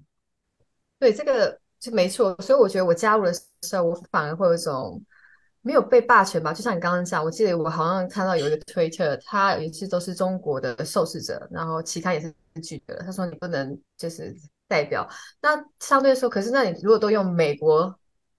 [0.99, 2.39] 对，这个就没错。
[2.39, 5.03] 所以我觉得我加入的时候，我反而会有一种
[5.67, 6.53] 没有被霸权吧。
[6.53, 13.03] 就像你刚刚讲，我记得我好像看到有一个 Twitter，他也是都是中国的受试者，然后其他也是拒绝了。
[13.03, 14.33] 他说你不能就是
[14.67, 15.07] 代表。
[15.41, 17.93] 那相对说，可是那你如果都用美国，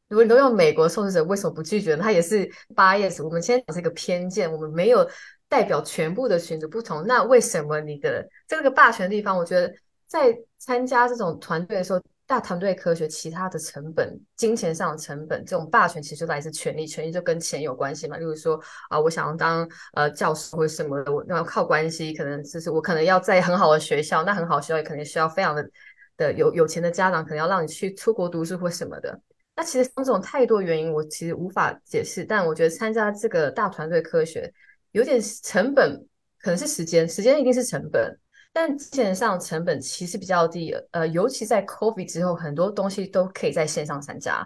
[0.09, 2.03] 如果你都用美国受试者，为什么不拒绝呢？
[2.03, 3.22] 他也是 bias。
[3.22, 5.07] 我们先讲这个偏见，我们没有。
[5.51, 9.35] 代表全部的群组不同，那为什么你的这个霸权的地方？
[9.35, 9.72] 我觉得
[10.07, 11.99] 在参加这种团队的时候，
[12.29, 18.18] 大团队科学其他的成本、金钱上的成本，这种霸权其实就来自权力，权力就跟钱有关系嘛。
[18.18, 18.61] 例如说
[18.91, 25.70] 啊，我想要当呃教授或者什么的，我要靠关系，可能就是我可能要在很好的学校，那很好学校也可能需要非常的
[26.16, 29.18] 的有有钱的家长，可能要让你去出国读书或什么的。
[29.57, 32.24] 那其实这种太多原因，我其实无法解释。
[32.24, 34.53] 但我觉得参加这个大团队科学。
[34.93, 35.95] 有点成本，
[36.41, 38.18] 可能是时间，时间一定是成本，
[38.59, 40.74] 但线上成本其实比较低。
[40.90, 44.44] 呃，尤其在 COVID 之后，很多东西都可以在线上参加。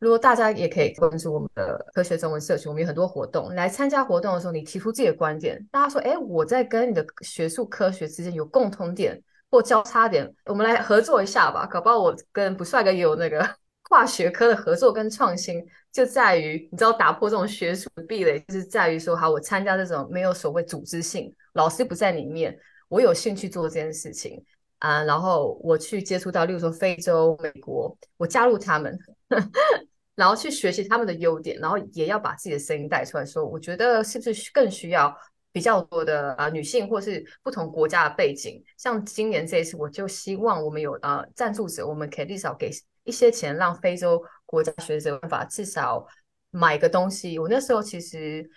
[0.00, 3.54] 如果大家也可以关注我们的科学中文社群，我们有很多活动。
[3.54, 13.48] 来参加活动的时候，你提出自己的观点，大家说：“哎，我在跟你的学术科学之间有共同点或交叉点，我们来合作一下吧。”搞不好我跟不帅哥也有那个。
[13.88, 22.58] 跨学科的合作跟创新就在于，你知道打破这种学术壁垒，就是在于说，好，我参加这种没有所谓组织性，老师不在里面，
[22.92, 24.44] 我有兴趣做这件事情
[24.78, 28.98] 啊，然后我去接触到，例如说非洲、美国，我加入他们，
[30.14, 35.16] 然后去学习他们的优点，然后也要把自己的声音带出来，说，我觉得是不是更需要
[35.50, 42.70] 比较多的啊女性，或是不同国家的背景，像今年这一次，我就希望我们有呃赞助者，我们可以至少给。
[43.04, 46.06] 一些钱让非洲国家学者办法至少
[46.52, 47.36] 买个东西。
[47.36, 48.48] 我那时候其实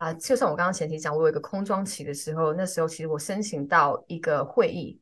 [0.00, 4.98] 啊，就像我刚刚前提讲，我有一个空窗期的时候，那时候其实我申请到一个会议，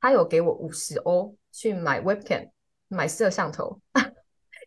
[0.00, 2.50] 他有给我五十欧去买 webcam，
[2.88, 3.80] 买摄像头。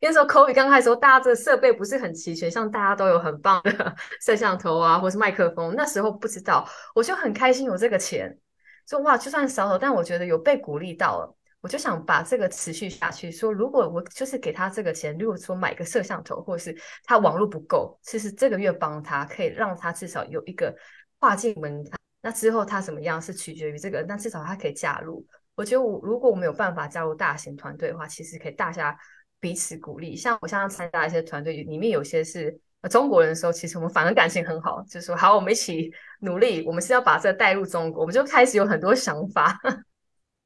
[0.01, 5.75] 那时候 COVID 刚开始时候，大家这设备不是很齐全，像大家都有很棒的 摄像头啊，或是麦克风。
[5.75, 8.39] 那时候不知道，我就很开心有这个钱，
[8.87, 11.35] 说哇，就算少了，但我觉得有被鼓励到了。
[11.61, 20.73] 我就想把这个持续下去，说如果我就是给他这个钱，如果说买个摄像头，或者是他网络不够，其实这个月帮他可以让他至少有一个
[21.19, 21.99] 跨境门槛。
[22.21, 25.25] 那之后他怎么样是取决于这个，但至少他可以加入。
[25.55, 28.97] 我觉得我如果我没有办法加入大型团队的话，其实可以大家
[29.41, 30.15] 彼此鼓励。
[30.15, 32.57] 像我现在参加一些团队，里面有些是
[32.89, 35.91] 中国人的时候，其实我们反而感情很好，就是说好，我们一起
[36.21, 39.59] 努力，我们是要把这带入中国，我们就开始有很多想法。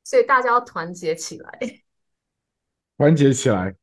[0.03, 1.59] 所以大家要团结起来，
[2.97, 3.73] 团结起来，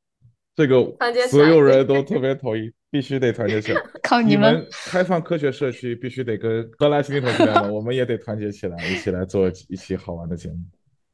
[0.55, 0.95] 这个
[1.29, 3.83] 所有人都特别同意，必须得团结起来。
[4.05, 4.67] 靠你们！
[4.71, 10.59] 开放科学社区必须得跟荷兰新同学们，我们也得团结起来，一起来做 一期好玩的节目。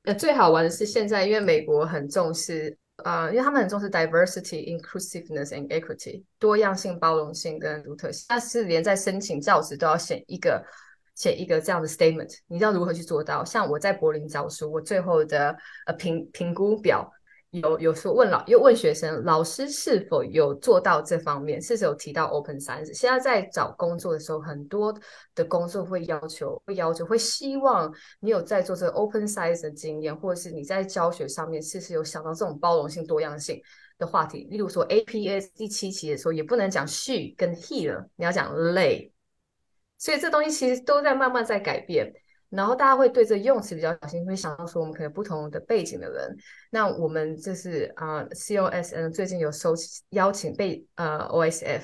[0.02, 8.26] 呃，最好玩的是现在，因为美国很重视啊，因为他们很重视 diversity, inclusiveness and equity，多样性、包容性跟独特性。
[8.28, 10.64] 但是连在申请教职都要选一个。
[11.16, 13.44] 写一个这样的 statement，你知道如何去做到？
[13.44, 15.56] 像我在柏林教书，我最后的
[15.86, 17.10] 呃评评估表
[17.50, 21.60] 有有说问老又问学生，老师是否有做到这方面？
[21.60, 22.92] 是否有提到 open science？
[22.92, 24.94] 现在在找工作的时候，很多
[25.34, 27.90] 的工作会要求会要求会希望
[28.20, 33.58] 你有在做这个 open science 的经验，或者是你在教学上面是不是有想到这种包容性多样性
[33.96, 34.46] 的话题？
[34.50, 39.10] 例如说 APS 第七期的时候，也不能讲 she 跟 he 了，你要讲 lay。
[39.98, 42.12] 所以这东西其实都在慢慢在改变，
[42.50, 46.36] 然后大家会对这用词比较小心，会想到说我们可能不同的背景的人。
[46.70, 49.74] 那我们就是啊，COSN 最近有收
[50.10, 51.82] 邀请被呃 OSF，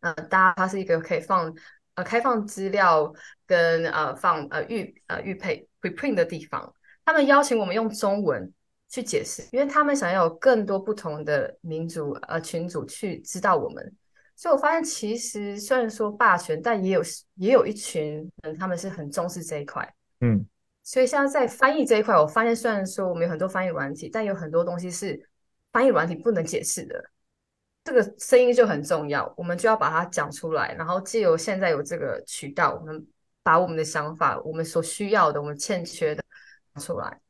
[0.00, 1.52] 呃，大家它是一个可以放
[1.94, 3.12] 呃开放资料
[3.46, 8.52] 跟呃放呃预呃预配 preprint 的地方，他们邀请我们用中文
[8.90, 13.96] 去解释，因为他们想要有更多不同的民族呃群组去知道我们。
[14.36, 17.02] 所以我发现，其实虽然说霸权，但也有
[17.36, 19.94] 也有一群人，他们是很重视这一块。
[20.20, 20.46] 嗯，
[20.82, 25.18] 所以像在翻译这一块，我发现虽然说我们有很多翻译软体，但有很多东西是
[25.72, 27.02] 翻译软体不能解释的。
[27.82, 33.06] 这个声音就很重要，我们就要把它讲出来，然后借由现在有这个渠道，我们
[33.42, 36.22] 把我们的想法、我们所需要的、我们欠缺的
[36.78, 37.20] 出来，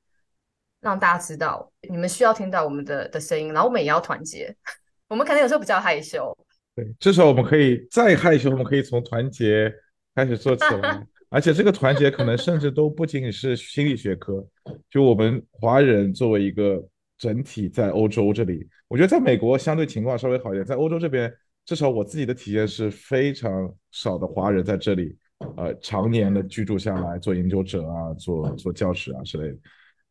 [0.81, 4.57] 让大家知道你们需要听到我们的的声音，然后我们也要团结。
[5.09, 6.37] 我们可能有时候比较害羞。
[6.77, 9.73] 对，至少我们可以再害羞，我们可以从团结
[10.15, 14.47] 开始做起来， 而且这个团结可能甚至都不仅仅是心理学科，
[14.91, 21.33] 就我们华人作为一个整体，在欧洲这里，我觉得在美国相对情况稍微好一点，在欧洲这边，
[21.65, 25.17] 至少我自己的体验是非常少的华人在这里，
[25.57, 29.57] 呃，常年的居住下来做研究者啊，做做教师啊之类的。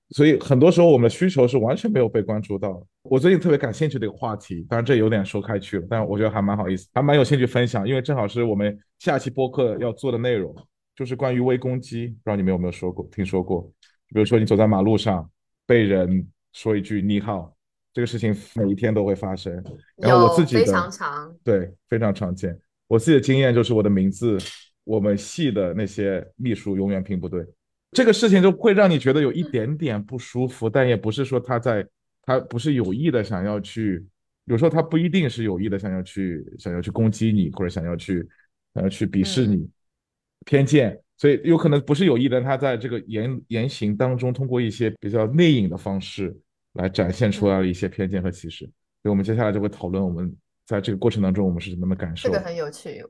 [0.09, 2.85] 所以很多时候我们的需求是完全没有被关注到。
[3.03, 10.55] 我最近特别感兴趣的一个话题，当然这有点说开去了，但我觉得还蛮好意思，还蛮有兴趣分享，因为正好是我们下期播客要做的内容，
[10.95, 12.07] 就是关于微攻击。
[12.07, 13.61] 不知道你们有没有说过、听说过？
[14.09, 15.27] 比如说你走在马路上，
[15.65, 17.53] 被人说一句“你好”，
[17.91, 19.51] 这个事情每一天都会发生。
[19.97, 22.57] 然后我自己非常长，对，非常常见。
[22.87, 24.37] 我自己的经验就是我的名字，
[24.83, 27.43] 我们系的那些秘书永远拼不对。
[27.95, 31.87] 这个事情就会让你觉得有一点点不舒服，但也不是说他在，
[32.23, 34.05] 他不是有意的想要去，
[34.43, 38.27] 有时候他不一定是有意的想要去，想要去攻击你，或者想要去，
[38.73, 39.65] 呃，去鄙视你，
[40.45, 46.37] 偏见，所以有可能不是有意的，他在这个言言行当中，通过一些比较内隐的方式
[46.73, 48.65] 来展现出来了一些偏见和歧视。
[49.01, 50.35] 所以我们接下来就会讨论我们
[50.65, 52.27] 在这个过程当中我们是怎么的感受。
[52.27, 53.01] 这个很有趣。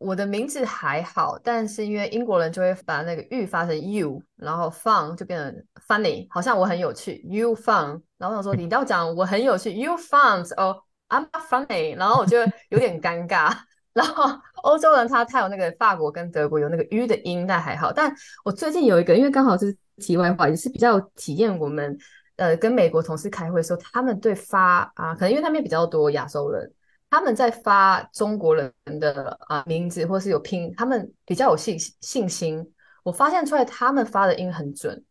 [0.00, 8.00] 我的名字还好，但是因为英国人就会把那个 “u” 发成 “u”，然后 “fun” 就变成 “funny”，好像我很有趣，“you fun”。
[8.16, 12.38] 然后我想说，你要讲我很有趣，“you fun” 哦，“I'm funny”，然后我就
[12.70, 13.54] 有点尴尬。
[13.92, 14.24] 然后
[14.62, 17.92] 欧洲人他他有那个法国跟德国有那个 “u” 的音，那还好。
[17.92, 18.10] 但
[18.42, 21.94] 我最近有一个，因为刚好是题外话，也是比较体验我们
[22.36, 26.72] 呃跟美国同事开会的时候，他们对发啊，可能因为他们比较多亚洲人。
[27.10, 32.72] 他们在发中国人的啊名字，或是有拼，他们比较有信信心。
[33.02, 35.04] 我发现出来，他们发的音很准，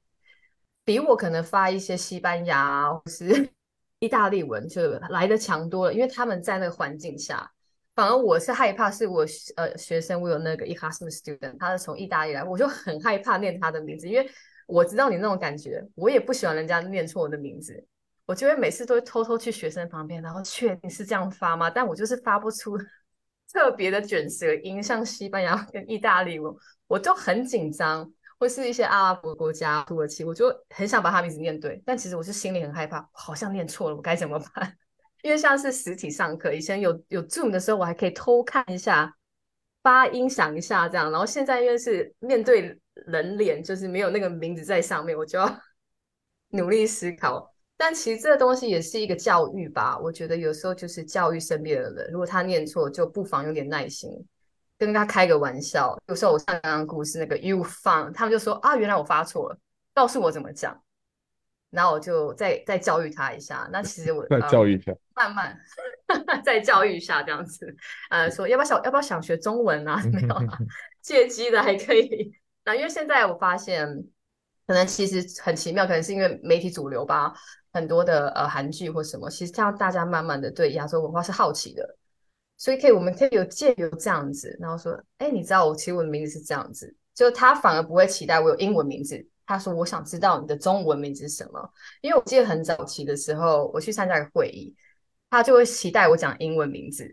[0.85, 3.49] 比我可能发一些西班牙或是
[3.99, 5.93] 意大利文就来的强多了。
[5.93, 7.51] 因为他们在那个环境下，
[7.95, 9.25] 反而我是害怕，是我
[9.57, 14.29] 呃学生，我有那个 Erasmus student，他是从意大利来，我就很害怕念他的名字，因为
[14.67, 17.85] 我知道你那种感觉，我也不喜欢人家念错我的名字。
[18.29, 21.67] 我就会每次都会偷偷去学生旁边，然后确定是这样发吗？
[21.67, 22.77] 但我就是发不出
[23.51, 26.53] 特别的卷舌音，像西班牙跟意大利文，
[26.85, 28.07] 我就很紧张。
[28.37, 34.77] 或是一些阿拉伯国家，土耳其，我就很想把他名字念对，但其实我是心里很害怕，好像念错了，我该怎么办？
[35.23, 39.11] 因为像是实体上课，以前有有 Zoom 的时候，我还可以偷看一下
[39.81, 41.11] 发音，想一下这样。
[41.11, 45.59] 然后现在因为是面对人脸，就是没有那个名字在上面，我就要
[46.51, 47.48] 努力思考。
[47.81, 54.11] 但其实这个东西也是一个教育吧，我觉得有时候就是教育身边的人，如果他念错，就不妨有点耐心，
[54.77, 55.97] 跟他开个玩笑。
[56.07, 59.57] 有时候我上刚刚故事那个 you fun，他们就说啊，原来我发错了，
[59.93, 60.77] 告诉我怎么讲，
[61.69, 63.69] 然后我就再再教育他一下。
[63.71, 65.57] 那其实我再教育一下，慢慢
[66.43, 67.73] 再教育一下这样子，
[68.09, 70.03] 呃，说要不要想要不要想学中文啊？
[70.11, 70.59] 没有啊，
[71.01, 72.33] 借机的还可以。
[72.65, 74.03] 那因为现在我发现，
[74.69, 77.33] 可能其实很奇妙，可能是因为媒体主流吧。
[77.73, 81.97] 很多的呃韩剧或什么，其实这样大家慢慢的对亚洲文化是好奇的，
[82.55, 91.67] 所以可以我们可以有借由这样子，然后说，哎，你知道我其实我的名字是这样子，就他反而不会期待我有英文名字，他说我想知道你的中文名字是什么，
[92.01, 94.75] 因为我记得很早期的时候我去参加一个会议，
[95.31, 97.11] 他就会期待我讲英文名字，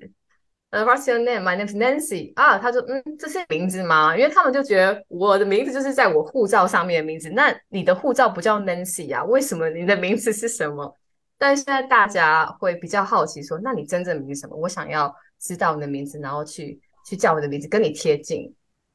[0.84, 1.42] ，What's your name?
[1.42, 2.32] My name's Nancy.
[2.34, 4.16] 啊，他说，嗯，这是名字吗？
[4.16, 7.30] 因为他们就觉得我的名字就是在我护照上面的名字。
[7.30, 9.24] 那你的护照不叫 Nancy 啊？
[9.24, 10.96] 为什么你的名字是什么？
[11.38, 14.56] 但现在大家会比较好奇，说，那你真正名字什么？
[14.56, 18.54] 我想要知道你的名字，然后去去叫我的名字，跟你贴近。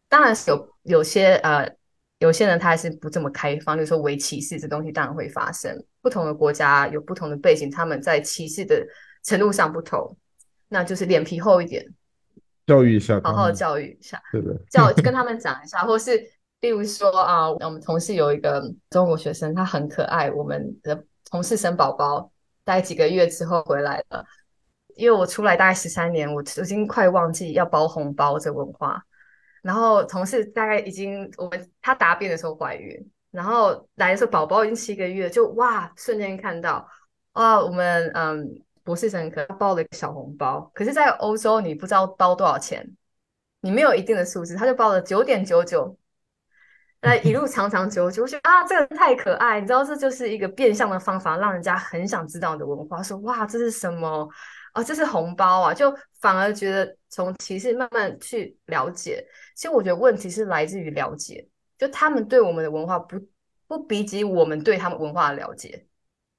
[0.09, 1.69] 当然是有有些呃，
[2.19, 5.81] 有些人他还是不这么开放，就是说为歧视这东西当然会发生。
[6.01, 8.85] 不同的国家有不同的背景，他们在歧视的
[9.23, 10.17] 程度上不同。
[10.73, 11.85] 那就是脸皮厚一点，
[12.65, 16.17] 教育一下，好好教育一下，对的，教跟他们讲一下，或是
[16.61, 22.31] 例如说啊，我们同事有一个中国学生，他很可爱，我们的同事生宝宝，
[22.63, 24.25] 大概几个月之后回来了，
[24.95, 29.03] 因为我出来大概十三年，我已经快忘记要包红包这文化，
[29.61, 36.87] 然后同事大概已经我们他答辩的时候怀孕，然后来的时候宝宝已经七个月，就哇，瞬间看到
[37.33, 38.61] 哇，我们嗯。
[38.83, 42.89] 博士生可他包了一个小红包，可是，在欧洲你不知道包多少钱，
[43.61, 45.97] 你没有一定的数字，他就包了九点九九，
[47.01, 54.27] 那一路长长久久，我觉得啊，这个人太可爱，你知道，这就是一个变相的方法，让人家很想知道你的文化，说哇，这是什么
[54.73, 54.83] 啊？
[54.83, 59.25] 这是红包啊，就反而觉得从歧视慢慢去了解。
[59.55, 63.19] 其实我觉得问题是来自于了解，就他们对我们的文化不
[63.67, 65.87] 不比及我们对他们文化的了解。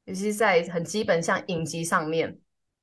[0.05, 2.39] 尤其是在很基本像影集上面，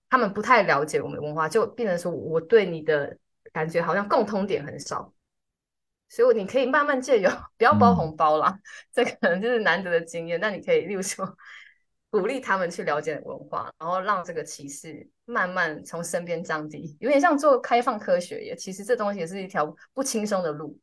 [0.09, 3.17] 他们不太了解我们的文化，就变成说我对你的
[3.51, 5.13] 感觉好像共通点很少，
[6.07, 8.59] 所以你可以慢慢借由 不要包红包啦，
[8.93, 10.39] 这可能就是难得的经验。
[10.39, 11.37] 那你可以，例如说
[12.09, 18.55] 鼓励他们去了解文化，然后让这个歧视慢慢从身边降低，有点像做开放科学也。
[18.55, 20.79] 其实这东西也是一条不轻松的路。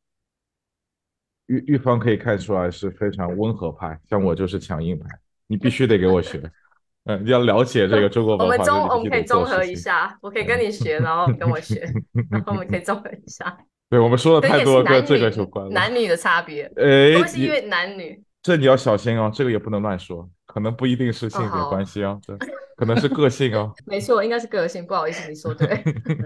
[1.47, 5.09] 玉玉芳可以看出来是非常温和派，像我就是强硬派。
[5.47, 6.43] 你必须得给我学，
[7.07, 8.53] 嗯，你要了解这个中国文化。
[8.53, 11.89] 我们中我们可以综合一下，我可以跟你学，然后跟我学，
[12.31, 13.57] 然后我们可以综合一下。
[13.89, 15.71] 对，我们说了太多跟这个有关了。
[15.71, 18.21] 男女的差别，哎，是因为男女。
[18.43, 22.37] 这你要小心哦，这个也不能乱说，可能不一定是性别关系哦，对，
[22.77, 23.73] 可能是个性哦。
[23.85, 25.83] 没错，应该是个性，不好意思，你说对。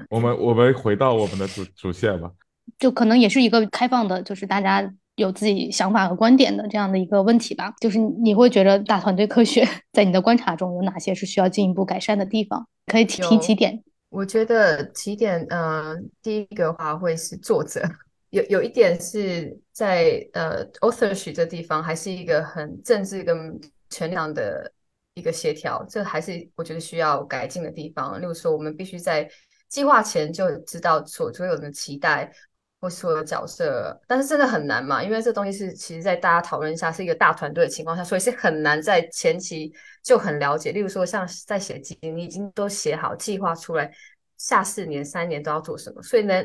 [0.09, 2.31] 我们我们回到我们的主主线吧，
[2.79, 4.91] 就可能也是一个开放的，就是大家。
[5.21, 12.67] 有自己想法和观点的这样的一个问题吧，就是你会觉得大团队科学在你的观察中有哪些是需要进一步改善的地方？
[12.87, 13.83] 可以提提几点。
[14.09, 17.87] 我觉得几点，嗯，第一个话会是作者，
[18.31, 23.61] 有有一点是在呃 authorship 这地方还是一个很政治跟
[23.91, 24.73] 权量的
[25.15, 28.19] 一个协调，这还是我觉得需要改进的地方。
[28.21, 29.29] 例如说，我们必须在
[29.69, 32.33] 计划前就知道所所有的期待。
[32.81, 35.03] 或所有的角色，但是真的很难嘛？
[35.05, 39.71] 因为这东西是其实，在大家讨论一下是一个大团队的情况下，所以是很难在前期
[40.03, 40.73] 就很了解。
[40.73, 43.93] 例如说，像在写基金，你已经都写好计划出来，
[44.39, 46.43] 下四年、三年都要做什么，所以呢，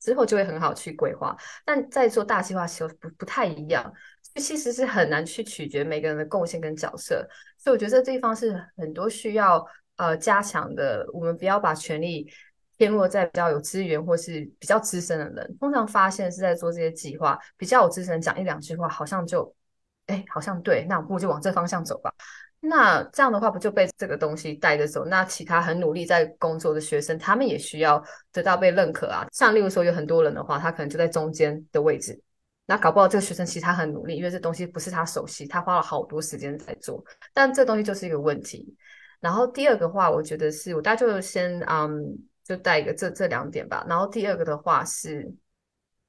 [0.00, 1.36] 之后就会很好去规划。
[1.64, 3.84] 但在做大计划时候不不太一样，
[4.22, 7.24] 所以其实是很难去取决每个人的贡献跟角色。
[7.58, 9.64] 所以我觉得这地方是很多需要
[9.98, 11.06] 呃加强的。
[11.12, 12.28] 我们不要把权力。
[12.80, 19.54] 偏落在比较有资源或是比较资深的人，通常发现是在做这些计划，比较有资深讲一两句话，好像就，
[20.06, 22.10] 哎，好像对，那我就往这方向走吧。
[22.58, 25.04] 那这样的话，不就被这个东西带着走？
[25.04, 28.02] 那其他很努力在工作的学生，他们也需要
[28.32, 29.26] 得到被认可啊。
[29.30, 32.18] 像例如说有很多人的话，他可能就在中间的位置，
[32.64, 37.04] 那搞不好这个学生其实他很努力，因为这东西不是他熟悉，他花了好多时间在做，
[37.34, 38.74] 但这东西就是一个问题。
[39.20, 42.18] 然后第二个话，我觉得是我大家就先嗯。
[42.50, 45.32] 就带一个这这两点吧，然后第二个的话是，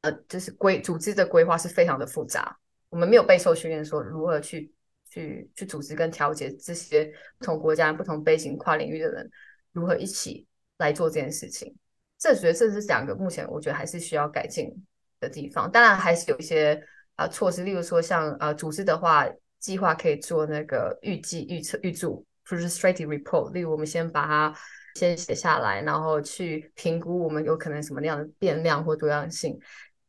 [0.02, 2.58] 呃，就是规组织的规划是非常的复杂，
[2.90, 4.74] 我们没有备受训练说如何去
[5.08, 9.30] 去去组织跟调节这些不同国家、不同背景、跨领域的人
[9.72, 10.48] 如何一起
[10.80, 11.76] 来做这件事情。
[12.18, 14.74] 这觉得这是两个目前我觉得还是需要改进
[15.20, 15.70] 的地方。
[15.70, 16.84] 当然还是有一些
[17.18, 19.30] 啊措施，例如说像呃组织的话，
[19.60, 23.54] 计划可以做那个预计、预测、预祝 p r o s t r a t i v e report。
[23.54, 24.56] 例如我们先把它。
[24.96, 29.60] 先写下来，然后去评估我们有可能什么样的变量或多样性，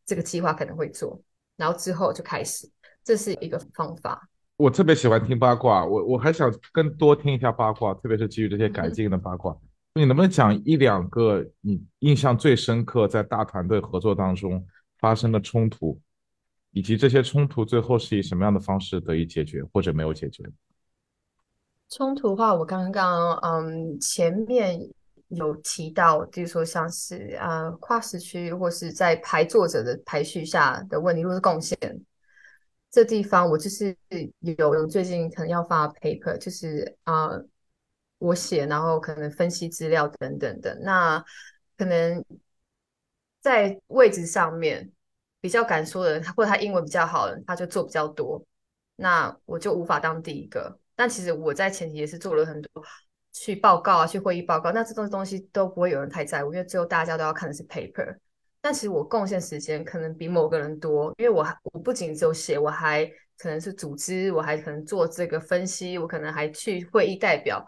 [0.04, 1.22] 这个计划可能会做，
[1.56, 2.68] 然后之后就开始，
[3.04, 4.28] 这是一个方法。
[4.56, 9.56] 我特别喜欢听八卦，我我还想更多听一下八卦，特别是基于这些改进的八卦。
[9.94, 14.64] 你能不能讲一两个你印象最深刻，在大团队合作当中
[14.98, 16.00] 发生的冲突，
[16.70, 20.44] 以及这些冲突最后是以什么样的方式得以解决，或者没有解决？
[21.92, 24.80] 冲突的话，我刚刚嗯前面
[25.28, 31.78] 有提到，就是说像是呃跨时区或是在排作者的排序下的问题，如果是贡献
[32.90, 33.94] 这地方，我就是
[34.40, 37.28] 有最近可能要发 paper，就是啊
[38.16, 40.74] 我写，然后可能分析资料等等的。
[40.82, 41.22] 那
[41.76, 42.24] 可能
[43.42, 44.90] 在位置上面
[45.42, 48.42] 比较敢说的人，或者他英文比较好的，他就做比较多，
[48.96, 50.78] 那我就无法当第一个。
[51.02, 52.70] 但其实我在前期也是做了很多
[53.32, 58.16] 去报告啊，去会议报告，那这种东西都不会有人太在乎，因为最后大家都要看的是 paper。
[58.60, 63.04] 但其实我贡献时间可能比某个人多，因为我还我不仅只有写，我还
[63.36, 67.66] 可能是组织，我还可能做这个分析，我可能还去会议代表。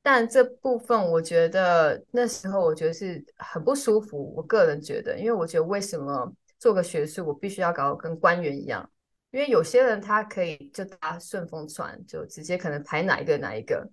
[0.00, 8.88] 但这部分我觉得那时候我觉得是很不舒服，我个人觉得，因为我觉得为什么做个学术我必须要搞跟官员一样？
[9.30, 13.86] 因为有些人他可以就搭顺风船，就直接可能排哪一个哪一个，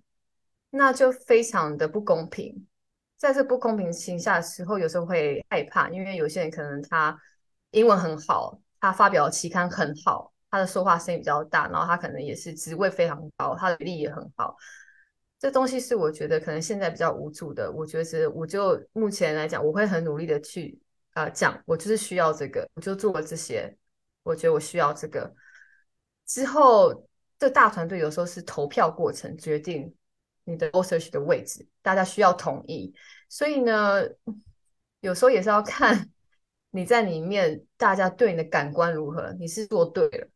[0.70, 2.66] 那就非常的不公平。
[3.16, 7.18] 在这不公平情下的时候，有时候会害怕，因为有些人可能他
[7.70, 14.56] 英文很好，他发表期刊很好，他的说话声音比较大，然后他可能也是职位非常高，他的履历也很好。
[15.38, 17.70] 这东西是我觉得可能现在比较无助的。
[17.70, 20.78] 我觉得，我就目前来讲，我会很努力的去
[21.14, 23.74] 呃讲，我就是需要这个，我就做了这些。
[24.24, 25.32] 我觉得我需要这个。
[26.26, 27.06] 之后，
[27.38, 29.94] 这大团队有时候是投票过程决定
[30.44, 32.92] 你的 research 的位置，大家需要同意。
[33.28, 34.02] 所以呢，
[35.00, 36.10] 有时候也是要看
[36.70, 40.26] 你在里面，大家对你的感官如何，你是做对了。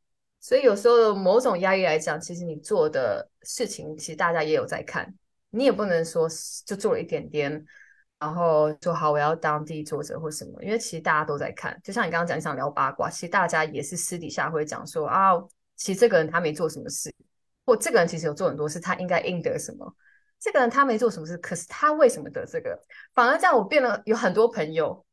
[0.41, 5.12] 所以有时候某种压力来讲，其实你做的事情，其实大家也有在看，
[5.51, 6.28] 你也不能说
[6.64, 7.66] 就做了一点点，
[8.19, 11.79] 然后说好我要当第一作者或什么，因为其实大家都在看。
[11.83, 15.33] 就像你刚刚讲，你想聊八卦，其实大家也是私底下会讲说啊，
[15.77, 17.14] 其实这个人他没做什么事，
[17.64, 19.95] 或这个人其实有做很多事，他应该应得什么。
[20.41, 22.79] 这个人他没做什么事，可是他为什么得这个？
[23.14, 25.05] 反而这样我变了有很多朋友，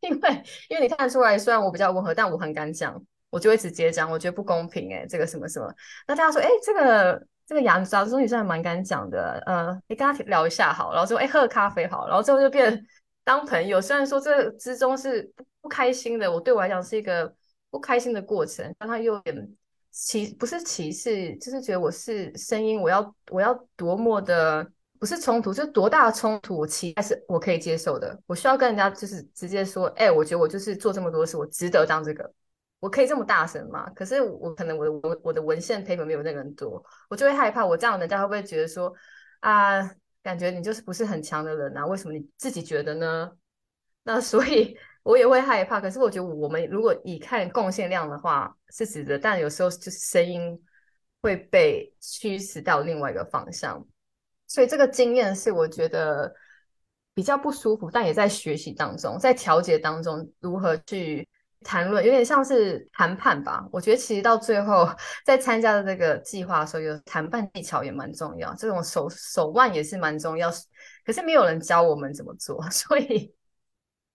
[0.00, 3.02] 因为因为你看出来，虽然我比较温和，但我很敢讲。
[3.28, 5.70] 我就会直接讲，我觉得不公平哎，这个什么什么。
[6.06, 12.84] 那大家说，哎，这个这个杨子啊，这种女生还蛮敢讲的，呃，你跟他聊一下好，然后说，哎，喝咖啡好，然后最后就变
[13.22, 13.80] 当朋友。
[13.80, 17.32] 虽然说这之中是不开心的，我对我来讲是一个
[17.70, 19.48] 不开心的过程，但他又有点
[19.92, 24.68] 歧，不是歧视，就是觉得我是声音，我要我要多么的
[24.98, 28.18] 不是冲突，就是多大的冲突，我期待是我可以接受的。
[28.26, 32.28] 我需要跟人家就是直接说，哎，我觉得我就是做这么多事，我值得当这个。
[32.78, 33.88] 我可以这么大声吗？
[33.96, 37.64] 可是我可能我我我的文献 paper 没有那个人多，我就会害怕。
[37.64, 38.94] 我这样人家会不会觉得说
[39.40, 39.82] 啊，
[40.22, 41.86] 感觉你就是不是很强的人啊？
[41.86, 43.32] 为什么你自己觉得呢？
[44.04, 45.80] 那所以我也会害怕。
[45.80, 50.62] 可是我觉得我们如果以看贡献量的话是值得，但有时候就是声音
[51.22, 53.84] 会被驱使到另外一个方向。
[54.46, 56.32] 所以这个经验是我觉得
[57.14, 61.26] 比较不舒服，但也在学习当中，在调节当中如何去。
[61.62, 64.88] 谈论有点像是谈判吧，我觉得其实到最后
[65.24, 70.50] 在参加的这个计划的时候，有谈判技巧也蛮重要，这种手手腕也是蛮重要。
[71.04, 73.34] 可是没有人教我们怎么做， 所以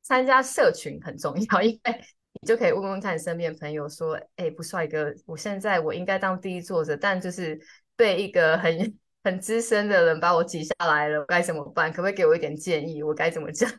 [0.01, 2.01] 参加社群很重要，因为
[2.41, 7.59] 你就可以问问看身边朋友说：“哎，不帅哥，我现在我应该当第一作者，但就是
[7.95, 11.91] 被一个很 很资深的人把我挤下来了，我该怎么办？
[11.91, 13.03] 可不可以给我一点建议？
[13.03, 13.69] 我该怎么讲？”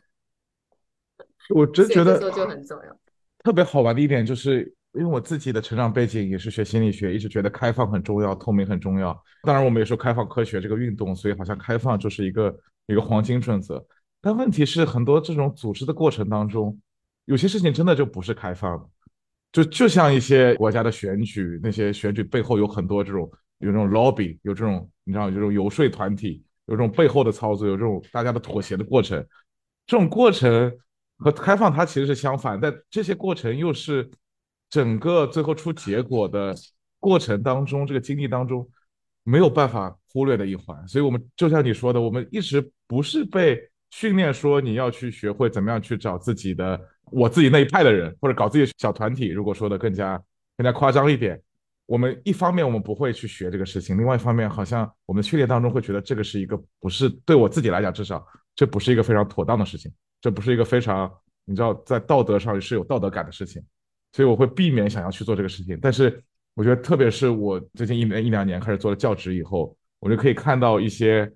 [1.53, 2.97] 我真觉得就很重要。
[3.43, 9.21] 特别好玩的一点就是，因为我自己的成长背景也是学心理学，一直觉得开放很重要，透明很重要。
[9.43, 12.57] 当然，我们也说开放科学这个运动，所以好像开放就是一个
[12.87, 13.85] 一个黄金准则。
[14.21, 16.79] 但问题是，很多这种组织的过程当中，
[17.25, 18.85] 有些事情真的就不是开放的。
[19.51, 29.19] 就就像一些国家的选举，那些选举背后有很多这种有这种 lobby，有这种你知道有这种游说团体，有这种背后的操作，有这种大家的妥协的过程，
[29.85, 30.71] 这种过程。
[31.17, 34.09] 和开放它其实是相反，但这些过程又是
[34.69, 36.55] 整个最后出结果的
[36.99, 38.67] 过程当中，这个经历当中
[39.23, 40.87] 没有办法忽略的一环。
[40.87, 43.59] 所以，我们就像你说的，我们一直不是被
[43.91, 46.79] 训练说你要去学会怎么样去找自己的
[47.11, 49.27] 我自己那一派的人，或者搞自己小团体。
[49.27, 50.21] 如果说的更加
[50.57, 51.39] 更加夸张一点，
[51.85, 58.25] 我们一方面我们不会去学这个事情，另外一方面好像我们训练当中会觉得这个是一个不是对我自己来讲，至少
[58.55, 59.91] 这不是一个非常妥当的事情。
[60.23, 61.11] 这不是一个非常
[61.43, 63.61] 你知道在道德上是有道德感的事情，
[64.13, 65.77] 所以我会避免想要去做这个事情。
[65.81, 66.23] 但是
[66.53, 71.29] 我觉得，特别是我最近一年一两年开始做了教职以后，我就可以看到一些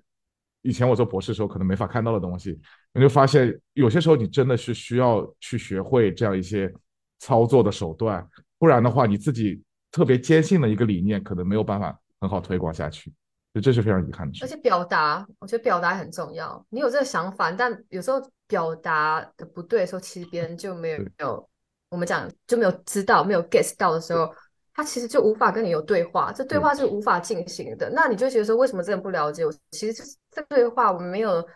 [0.62, 2.58] 以前我做博士时候可能没法看到的东西。
[2.94, 6.72] 我就发现有些时候你真的是需要去学会这样一些
[7.18, 8.26] 操作的手段，
[8.58, 9.62] 不然的话，你自己
[9.92, 13.12] 特别坚信的一个理念可能没有办法很好推广下去。
[13.52, 14.42] 就这是非常遗憾的事。
[14.42, 16.64] 而且表达，我觉得表达很重要。
[16.70, 18.18] 你有这个想法，但有时候。
[18.48, 21.48] 表达的不对的时候，其实别人就没有没有
[21.90, 24.28] 我们讲就没有知道没有 get 到的时候，
[24.74, 27.90] 他其实就无法跟你有对话，这对话是无法进行的。
[27.90, 29.52] 那你就觉得说，为什么这人不了解我？
[29.70, 31.46] 其实这对话我们没有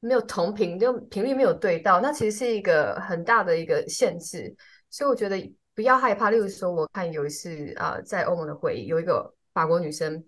[0.00, 4.54] 没有同频，就频率没有对到，那其实是一个很大的一个限制。
[4.88, 6.30] 所以我觉得不要害怕。
[6.30, 10.24] 例如说，我看有一次啊，在欧盟的会议，有一个法国女生，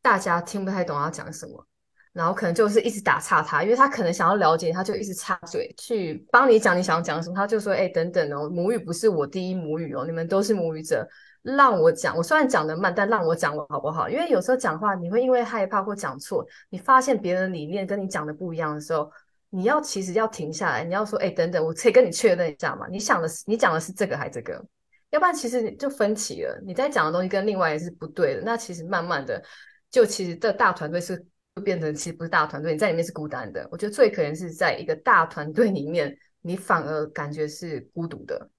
[0.00, 1.66] 大家听不太懂她讲什么，
[2.14, 7.36] 然后可能就是一直打岔他，因为他可能想要了解，他就一直插嘴去帮你讲你想要讲什么。
[7.36, 11.06] 他就说：“哎，等等哦，母语不是我第一母语哦，你们都是母语者。”
[11.42, 14.08] 让我讲，我虽然讲的慢，但让我讲好不好？
[14.08, 19.10] 因为有时候讲话你会因为害怕或讲错，你发现别人理念跟你讲的不一样的时候，
[19.50, 22.86] 你要其实要停下来，你要说，哎，等等，我可以跟你确认一下嘛？
[22.90, 24.64] 你想的是你讲的是这个还是这个？
[25.10, 26.58] 要不然其实就分歧了。
[26.64, 29.42] 你在讲的东西跟另外也是不对的，那其实慢慢的
[29.90, 31.22] 就其实这大团队是
[31.62, 33.66] 变成其实不是大团队，你在里面是孤单的。
[33.70, 38.50] 我觉得最可怜是在一个大团队里面，你反而感觉是孤独的。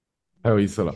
[0.42, 0.94] 太有意思了。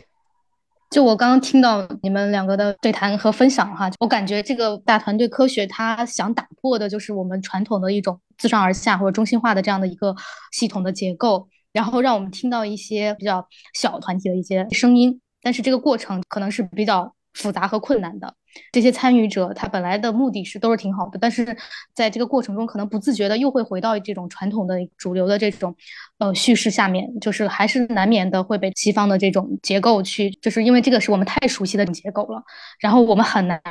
[0.89, 10.13] 就我刚刚听到你们两个的对谈和分享哈，我感觉这个大团队科学它想打破的就是我们传统的一种自上而下或者中心化的这样的一个
[10.51, 18.35] 系统的结构，然后让我们听到一些比较小团体的一些声音，但是这个过程可能是比较复杂和困难的。
[18.71, 21.55] 这些参与者他本来的目的是都是挺好的，但是
[21.93, 25.75] 在这个过程中可能不自觉的又会回到这种传统的主流的这种
[26.17, 32.43] 呃叙事下面，就是还是难免的会被西方的这种结构去，就是因为这个是我们太熟悉的结构了，
[32.79, 33.61] 然后我们很难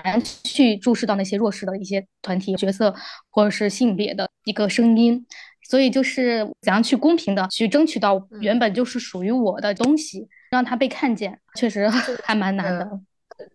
[0.45, 2.95] 去注视到那些弱势的一些团体角色
[3.31, 5.27] 或者是性别的一个声音，
[5.69, 11.89] 所以就是怎样去公平的去争取到原本就是属于我的东西，让它被看见，确实
[12.23, 13.01] 还蛮难的。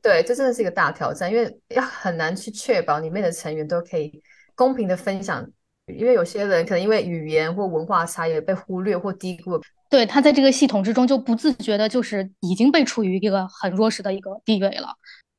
[0.02, 4.22] 对，这真的是一个大挑战，因为要很难去确保里面的成员都可以
[4.56, 5.46] 公平的分享，
[5.88, 9.60] 因为有些人可能因为语言或文化差异被忽略或低估。
[9.90, 14.88] 对他在这个系统之中就不自觉的，就是已经被处于一个很弱势的一个地位了。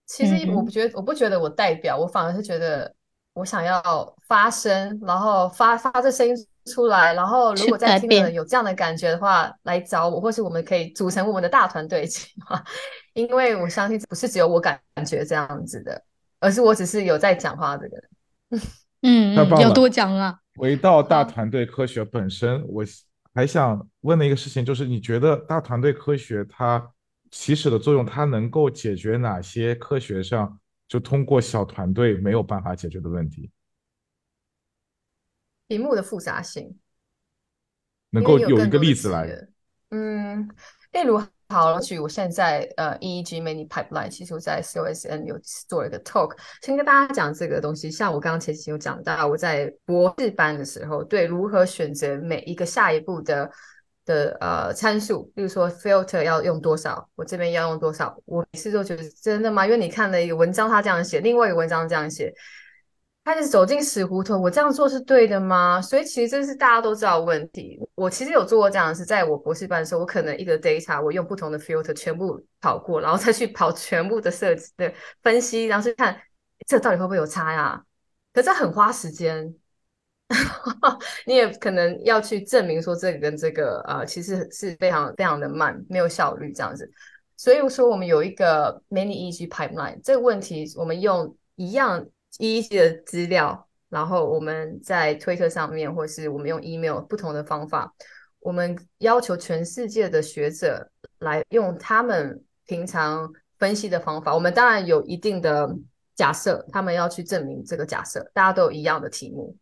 [0.06, 2.94] 其实我不觉得，我不觉得我代表，我反而是觉得
[3.35, 6.35] 我想要发声，然后发发这声音
[6.66, 12.28] 出来，然后如果在听的人有这样的感觉的话，来找我，或是我们可以组成我们的大团队一起
[13.14, 16.02] 因为我相信不是只有我感觉这样子的，
[16.40, 18.02] 而是我只是有在讲话的人。
[19.02, 20.38] 嗯，要多讲啊。
[20.56, 22.84] 回到大团队科学本身，我
[23.34, 26.84] 还想问的一个事情就是，你觉得大团队科学它
[27.30, 33.51] 起始的作用，它能够解决哪些科学上就通过小团队没有办法解决的问题？
[35.68, 36.76] 题目的复杂性，
[38.10, 39.28] 能够有一个例子来？
[39.90, 40.48] 嗯，
[40.93, 41.22] 例如。
[41.48, 45.38] 好了，举我现在呃，EEG Mini Pipeline，其实我在 COSN 有
[45.68, 47.88] 做了一个 talk，先跟大家讲这个东西。
[47.88, 53.48] 像我刚刚前期有讲到，我在博士班的时候，对如何选择每一个下一步的
[54.05, 59.64] 的呃参数，例如说 filter 要用多少，我这边要用多少，我每次都觉得真的吗？
[59.64, 62.34] 因为你看了一个文章，他这样写，另外一个文章这样写。
[63.27, 65.82] 开始走进死胡同，我这样做是对的吗？
[65.82, 67.77] 所以其实这是大家都知道问题。
[67.97, 74.94] 我其实有做过这样的事，在我博士班的时候，我可能一个 data 我用不同的 filter 全部跑过，然后再去跑全部的设计的
[75.24, 76.16] 分析，然后去看
[76.69, 77.82] 这到底会不会有差呀？
[78.32, 79.53] 可这很花时间，
[81.27, 86.89] 你也可能要去证明说这个跟这个呃，其实是非常非常的慢，没有效率这样子。
[87.36, 92.07] 所以说我们有一个 many easy pipeline 这个问题，我们用一样。
[92.39, 97.95] 一些的资料，然后我们在推特上面，或是我们用 email 不同的方法，
[98.41, 104.35] 我们要求全世界的学者来用他们平常分析的方法。
[104.35, 105.69] 我们当然有一定的
[106.15, 109.57] 假设，他们要去证明这个假设，大家都有一样的题目。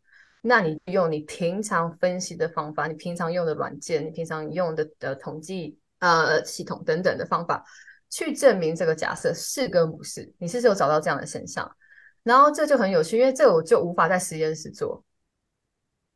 [0.47, 7.65] 那你用你平常分析的方法，你平常用的软件，你平常用的的统计呃系统等等的方法，
[8.11, 10.31] 去证明这个假设是跟不是。
[10.39, 11.71] 你是有找到这样的现象？
[12.25, 15.05] 然后这就很有趣，因为这我就无法在实验室做，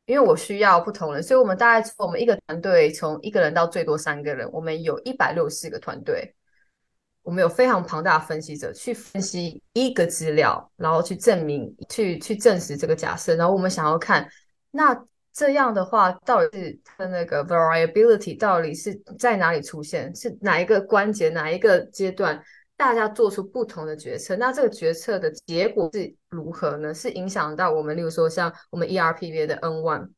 [0.07, 6.35] 因为我需要不同人，所以我们大概从我们一个团队从一个人到最多三个人，我们有一百六十四个团队，
[7.23, 13.37] 我们有非常庞大的分析者去分析一个资料，然后去证明、去去证实这个假设。
[13.37, 14.27] 然后我们想要看，
[14.71, 14.99] 那
[15.35, 22.43] 这样的话，到底是它的那个 variability 到底是在哪里出现，是哪一个关节、哪一个阶段？
[22.79, 26.95] 大家做出不同的决策，那这个决策的结果是如何呢？
[26.95, 30.09] 是影响到我们，例如说像我们 ERPV 的 N one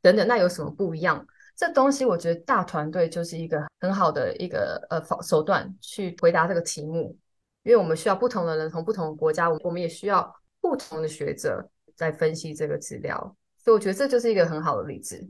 [0.00, 1.26] 等等，那有什么不一样？
[1.54, 7.14] 这东西我觉得大团队就是一个很好的一个呃手段去回答这个题目，
[7.62, 15.28] 因为我们需要不同的人从不同的国家，我们也需要不同的学者在分析这个资料，所以我觉得这就是一个很好的例子。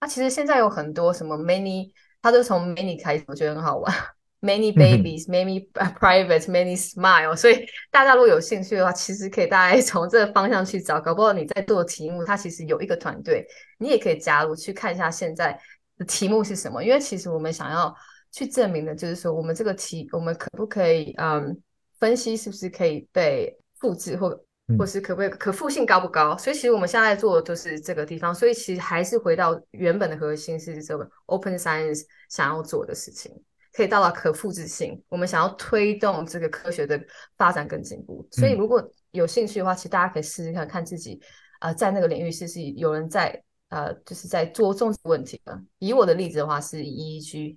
[0.00, 1.90] 那其实现在有很多什么 many，
[2.22, 3.92] 它都从 many 开始，我觉得很好玩。
[4.40, 5.66] Many babies, many
[5.98, 7.36] private, many smile。
[7.36, 11.00] 所以大家如果有兴趣的话，其实可以大概 从这个方向去找。
[11.00, 13.46] 搞不好你在做题目，它其实有一个团队，
[13.78, 15.58] 你也可以加入去看一下现在
[15.98, 16.82] 的题目是什么。
[16.82, 17.94] 因为其实我们想要
[18.32, 21.60] 去证明的就是说，我们这个题，我们可不可以嗯
[21.98, 24.38] 分析是不是可以被复制或。
[24.78, 26.38] 或是可不可以可复性高不高？
[26.38, 28.32] 所以其实我们现在做的就是这个地方。
[28.32, 33.32] 所以其实还是回到原本的核心是这个 open science 想要做的事情，
[33.72, 35.00] 可以到达可复制性。
[35.08, 37.00] 我们想要推动这个科学的
[37.36, 38.26] 发展跟进步。
[38.30, 41.20] 所以如果有兴趣的话，其实大家可以试试看看自己
[41.60, 45.62] 啊，在那个领域是是有人在呃，就是在做重视问题的。
[45.78, 47.56] 以我的例子的话，是以 EEG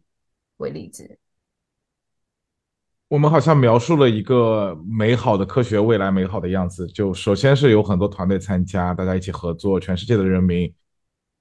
[0.57, 1.17] 为例子。
[3.07, 6.87] 我们好像描述了一个美好的科学未来，美好的样子。
[6.87, 10.73] 就首先是有很多团队参加，大家一起合作，全世界的人民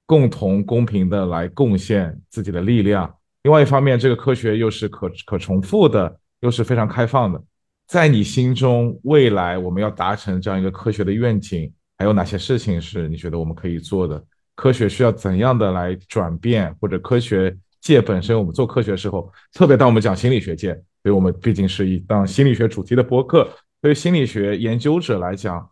[0.05, 3.19] 共同公平的来贡献自己的力量。
[3.43, 7.43] 另外一方面，这个科学又是可可重复的，又是非常开放的。
[7.86, 14.23] 在你心中，未来我们要达成这样一个科学的愿景，还有哪些事情是你觉得我们可以做的？
[14.55, 16.74] 科学需要怎样的来转变？
[16.81, 20.73] 或者科学界本身，我们做科学的时候，特别当我们讲心理学界。
[21.02, 23.48] 所以我们毕竟是一档心理学主题的播客，
[23.81, 25.69] 对于心理学研究者来讲，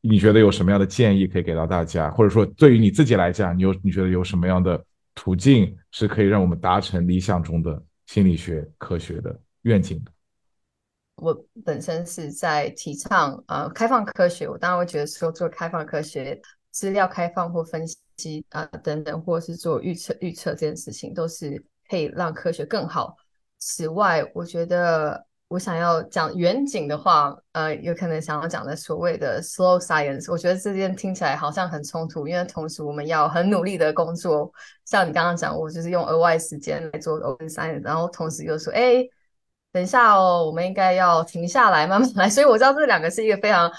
[0.00, 2.10] 你觉得有什么样的建议可以给到大家？
[2.10, 4.84] 或者说，对于你自己来讲，你有你觉得有什么样的
[5.16, 10.12] 途径是可以让我们达成理想中的心理学科学的愿景的？
[11.16, 11.34] 我
[11.64, 16.38] 本身是在提倡呃开放科学，我当然会觉得说做开放科学、
[16.70, 17.84] 资料开放或分
[18.18, 23.16] 析啊等等，或是做预测预测这件事情，都是可以让科学更好。
[23.58, 34.52] 此外，我觉得我想要讲远景的话，呃，有可能想要讲的所谓的 slow science，我觉得这件听起来好像很冲突，因为同时我们要很努力的工作，
[34.84, 39.04] 像你刚刚讲，我就是用额外时间来做 open science，然后同时又说，哎，
[39.70, 42.28] 等一下哦，我们应该要停下来，慢慢来。
[42.30, 43.70] 所以我知道这两个是一个非常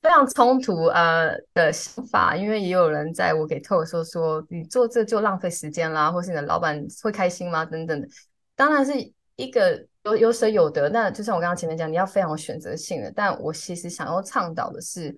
[0.00, 7.62] 非常冲突呃的想法，因为也有人在我给 t o 说说，你做这就浪费时间啦，或是你的老板会开心吗？
[7.66, 8.08] 等等，
[8.56, 8.92] 当然是。
[9.36, 13.12] 一个有有舍有得，那就像我刚刚前面讲，你要非常有选择性的。
[13.14, 15.14] 但我其实想要倡导的是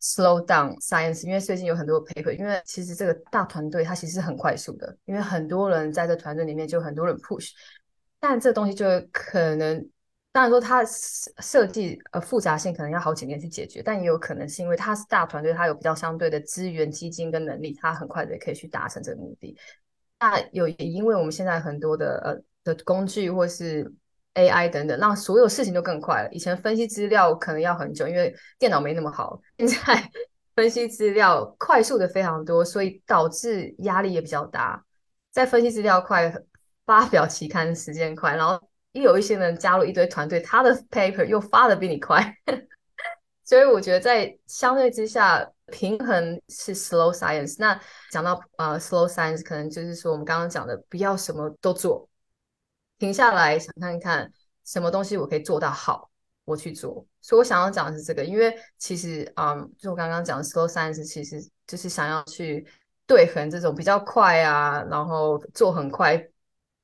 [0.00, 7.50] slow down science，因为最近有很多 paper，因为其实这个大团队它其实很快速的，因为很多人在这团队里面就很多人 push，
[8.18, 9.86] 但这东西就可能，
[10.32, 19.54] 当然说它设计呃复杂性可能要好几年去解决，但也有可能是因为它是大团队，它有比较相对的资源、基金跟能力，它很快的可以去达成这个目的。
[20.18, 22.42] 那有也因为我们现在很多的呃。
[22.64, 23.92] 的工具或是
[24.34, 26.28] AI 等等，让所有事情都更快了。
[26.30, 29.40] 以前分析资料可能要很久，因为电脑没那么好。
[29.58, 30.10] 现在
[30.54, 34.84] 分析资料快速的非常多，所以导致压力也比较大。
[35.30, 36.32] 在分析资料快，
[36.86, 38.60] 发表期刊时间快，然后
[38.92, 42.36] 又有一些人加入一堆团队，他的 paper 又发的比你快。
[43.44, 47.56] 所以我觉得在相对之下，平衡是 slow science。
[47.58, 47.78] 那
[48.10, 52.08] 讲到呃 slow science，可能就是说我们刚刚讲的，不要什么都做。
[53.04, 54.32] 停下来想看看
[54.64, 56.10] 什么东西我可以做到好，
[56.46, 57.06] 我去做。
[57.20, 62.66] 所以我想要讲的是这个，因为其实，嗯，就我刚刚讲的 slow science，其实就是想要去
[63.06, 66.18] 对衡这种比较快啊，然后做很快，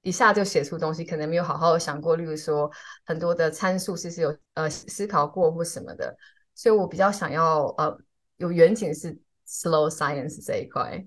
[0.03, 2.71] 一下就写出东西，可能没有好好的想过，例如说
[3.07, 6.15] 很多的参数是是有呃思考过或什么的。
[6.55, 7.99] 所以我比较想要呃
[8.37, 9.19] 有远景是
[9.49, 11.03] slow science 这一块。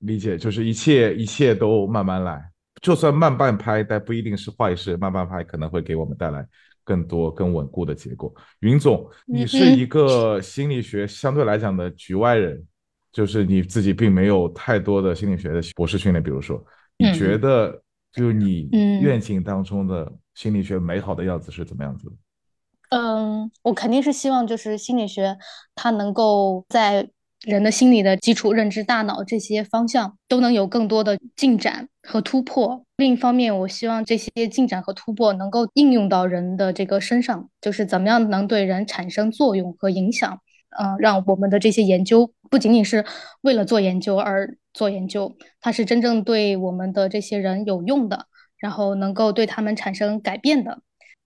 [0.00, 2.49] 理解，就是一切一切都慢慢来。
[2.80, 4.96] 就算慢半拍，但不一定是坏事。
[4.96, 6.46] 慢半拍可能会给我们带来
[6.82, 8.34] 更多、更稳固的结果。
[8.60, 12.66] 云总，你是一个心理学相对来讲的局外人，
[13.12, 16.22] 就是你自己并没有太多的心理学的博士训练。
[16.22, 16.64] 比如说，
[16.96, 17.82] 你觉得
[18.12, 18.68] 就你
[19.02, 22.16] 愿景当中的心理学美好的样子是怎么样子的？
[22.90, 25.36] 嗯，我肯定是希望就是心理学
[25.74, 27.10] 它能够在。
[27.46, 32.84] 人的心理的基础、认知、大脑这些方向都能有更多的进展和突破。
[32.96, 40.40] 另一方面，我希望这些进展和突破能够应用到人的这个身上，就是怎么样能对人产生作用和影响。
[40.78, 43.04] 嗯，让我们的这些研究不仅仅是
[43.40, 48.26] 为了做研究而做研究，它是真正对我们的这些人有用的，
[48.58, 50.80] 然后能够对他们产生改变的。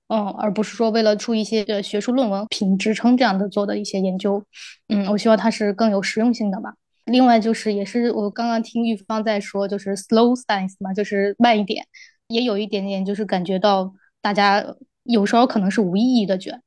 [0.08, 4.42] 嗯，而不是说为了出一些的学术论文评职称这样的做的一些研究，
[4.88, 6.74] 嗯，我希望它是更有实用性的吧。
[7.06, 11.84] 另外就是也是我刚刚听玉芳在说，就是 slow science 嘛，就是慢一点，
[12.28, 14.64] 也有一点点就是感觉到大家
[15.04, 16.60] 有时候可能是无意义的卷，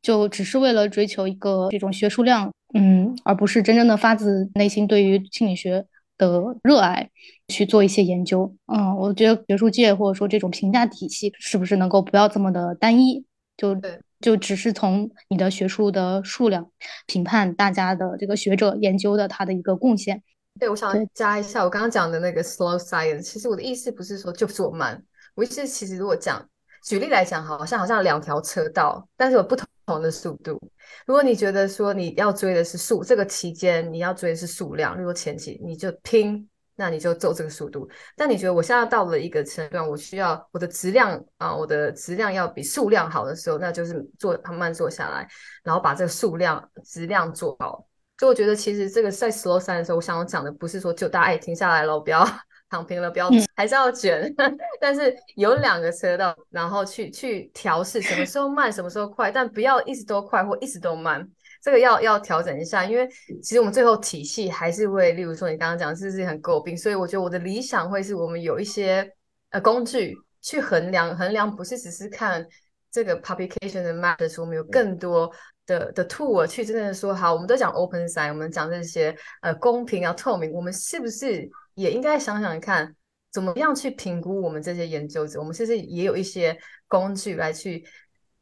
[0.00, 5.84] 就只是为了追求一个这种学术量，嗯，而不是真正的发自内心对于心理学
[6.16, 7.10] 的热爱
[7.52, 8.52] 去做一些研究。
[8.66, 13.24] 嗯，我觉得学术界或者说这种评价体系是不是能够不要这么的单一，
[13.56, 13.76] 就
[14.20, 16.70] 就只是从你的学术的数量
[17.06, 20.22] 评判大家的这个学者研究的他的一个贡献。
[20.60, 23.22] 对，我想加一下我刚刚讲的那个 slow science。
[23.22, 25.02] 其实我的意思不是说就做慢，
[25.34, 26.46] 我意思其实如果讲
[26.84, 30.60] 举例来讲，好像好像两条车道，但是有不同的速度。
[31.06, 37.88] 如果你觉得说你要追的是数，这个期间你要追的是数量，如果前期你就拼，那你就走这个速度。
[38.16, 45.28] 但你觉得我现在到了一个阶段，我需要我的质量啊，我的质量要比数量好的时候，那就是做慢慢做下来，
[45.62, 47.86] 然后把这个数量质量做好。
[48.18, 52.26] 所以我觉得其实这个在 slow science 的时候，我想要讲的不是说就大家哎停下来了，不要。
[52.70, 54.34] 躺平了，不要，还是要卷。
[54.80, 61.28] 但是有两个车道，然后去去调试，什么时候慢，什么时候快，但不要一直都快或一直都慢，
[61.62, 62.84] 这个要要调整一下。
[62.84, 63.08] 因为
[63.42, 66.76] 其实我们最后体系还是会，例如说你刚刚讲是不是很诟病？
[66.76, 69.08] 所以我觉得我的理想会是我们有一些
[69.50, 72.44] 呃工具去衡量，衡量不是只是看
[72.90, 75.32] 这个 publication 的 map 的时候，我们有更多
[75.66, 81.48] 的的 tool 去真正的说好，我们都讲 open science，我们讲这些呃公平啊透明，我们是不是？
[81.74, 82.94] 也应该想想看，
[83.32, 85.38] 怎么样去评估我们这些研究者？
[85.38, 86.54] 我们其实也有一些
[86.86, 87.82] 工具来去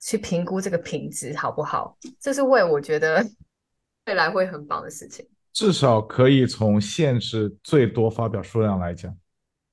[0.00, 1.96] 去评估这个品质好不好？
[2.18, 3.24] 这是为我觉得
[4.06, 5.26] 未来会很棒的事情。
[5.52, 9.14] 至少可以从限制最多发表数量来讲，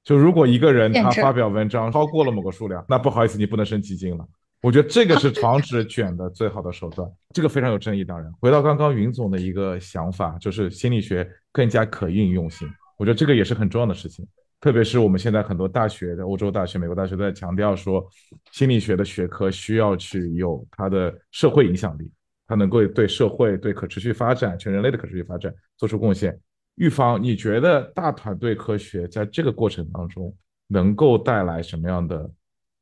[0.03, 4.27] 就如果一个人他发表文章超过了某个数量，那不好意思，你不能升基金了。
[4.61, 7.07] 我觉得这个是防止卷的最好的手段。
[7.29, 8.03] 这个非常有争议。
[8.03, 12.67] 当然，回到刚刚云总的一个想法，就是心理学更加可运用性。
[12.97, 14.27] 我觉得这个也是很重要的事情，
[14.59, 18.05] 特别是我们现在很多大学的欧洲大学、美国大学都在强调说，
[18.51, 22.11] 心理学的学科需要去有它的社会影响力，
[22.47, 26.39] 它能够对社会、对可持续发展、全人类的可持续发展做出贡献。
[26.75, 30.35] 预防，你觉得大团队科学在这个过程当中
[30.67, 32.29] 能够带来什么样的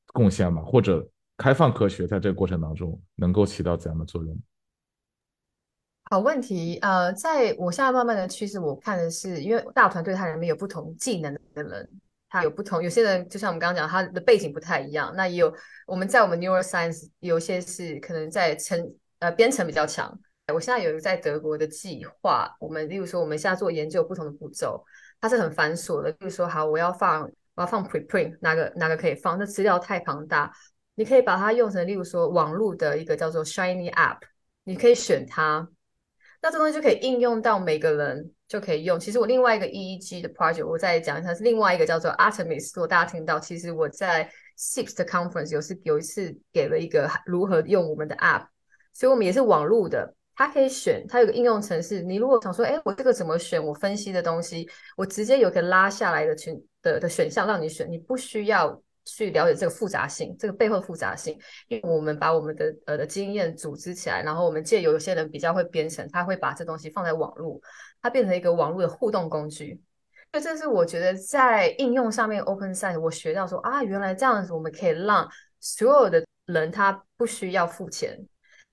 [0.08, 0.62] 贡献吗？
[0.62, 1.06] 或者
[1.38, 4.38] 开放科学在这个过程当中能够起到怎样的作用？
[6.08, 11.90] 好问题，呃，在我现在慢慢的趋势，我看的是，因为大团队它里面有不同技能的人，
[12.30, 15.12] 他有不同，有些人就像我们刚刚讲，他的背景不太一样。
[15.16, 15.52] 那也有
[15.88, 18.80] 我们在我们 neuroscience 有些是可能在程
[19.18, 20.16] 呃编程比较强。
[20.54, 24.86] 我现在有在德国的计划，我们例如说我们现在做研究不同的步骤，
[25.20, 26.10] 它是很繁琐的。
[26.12, 27.24] 例如说，好，我要放
[27.56, 29.40] 我要放 preprint，哪个哪个可以放？
[29.40, 30.54] 那资料太庞大，
[30.94, 34.20] 你可以把它用成例如说网络的一个叫做 Shiny App，
[34.66, 35.68] 你可以选它。
[36.46, 39.00] 那这东西就可以应用到每个人就可以用。
[39.00, 42.70] 其实我另外一个 EEG 的 project，我再讲一下，是另外一个叫做 Artemis。
[42.76, 48.46] 如果大家听到，其实我在 Six 的 conference 有是有一次给了一个如何用我们的 app，
[48.94, 52.04] 所以我们也是网路的，它可以选，它有个应用程式。
[52.04, 53.60] 你如果想说，哎，我这个怎么选？
[53.66, 58.80] 我分析的东西，我直接有个拉下来的群的的选项让你选，你不需要。
[59.06, 67.62] 去了解这个复杂性，这个背后的复杂性，因为我们把我们的呃的经验组织起来，然后我们借有有些人比较会编程，他会把这东西放在网络，
[68.02, 69.80] 它变成一个网络的互动工具。
[70.32, 75.30] 所以这是我觉得在应用上面，Open Science 我学到说啊，原来这样子我们可以让
[75.62, 78.20] 所有的人他不需要付钱，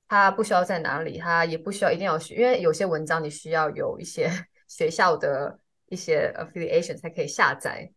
[0.09, 4.29] 他不需要在哪里，他也不需要一定要学，因为有些文章你需要有一些
[4.67, 5.57] 学校的
[5.89, 7.93] 一些 affiliation 才可以下载。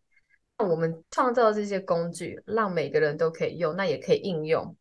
[0.58, 4.74] 我们创造这些工具，让每个人都可以用，那也可以应用。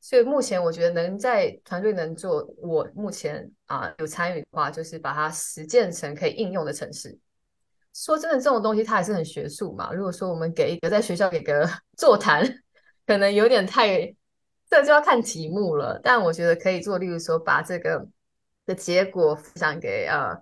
[0.00, 7.18] 所以目前我觉得能在团队能做，我目前啊有参与的话，就是把它实践成可以应用的城市。
[7.92, 9.92] 说真的，这种东西它还是很学术嘛。
[9.92, 11.68] 如果说我们给一个在学校给个
[11.98, 12.44] 座谈，
[13.06, 14.14] 可能有点太，
[14.70, 16.00] 这就要看题目了。
[16.02, 18.06] 但我觉得可以做，例如说把这个
[18.66, 20.40] 的结果分享给呃。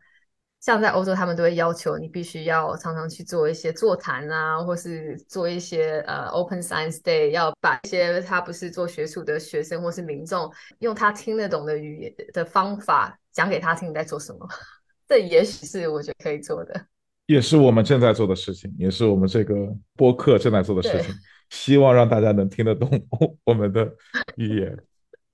[0.61, 14.47] 像在欧洲，他们都会要求你必须要常常去做一些座谈啊，或是做一些呃 Open Science Day，要把一些他不是做学术的学生或是民众，用他听得懂的语言的方法讲给他听你在做什么。
[15.09, 16.87] 这也许是我觉得可以做的，
[17.27, 19.55] 也是我们正在做的事情，也是我们这个
[19.97, 21.15] 播客正在做的事情。
[21.49, 22.89] 希望让大家能听得懂
[23.45, 23.91] 我们的
[24.37, 24.79] 语言。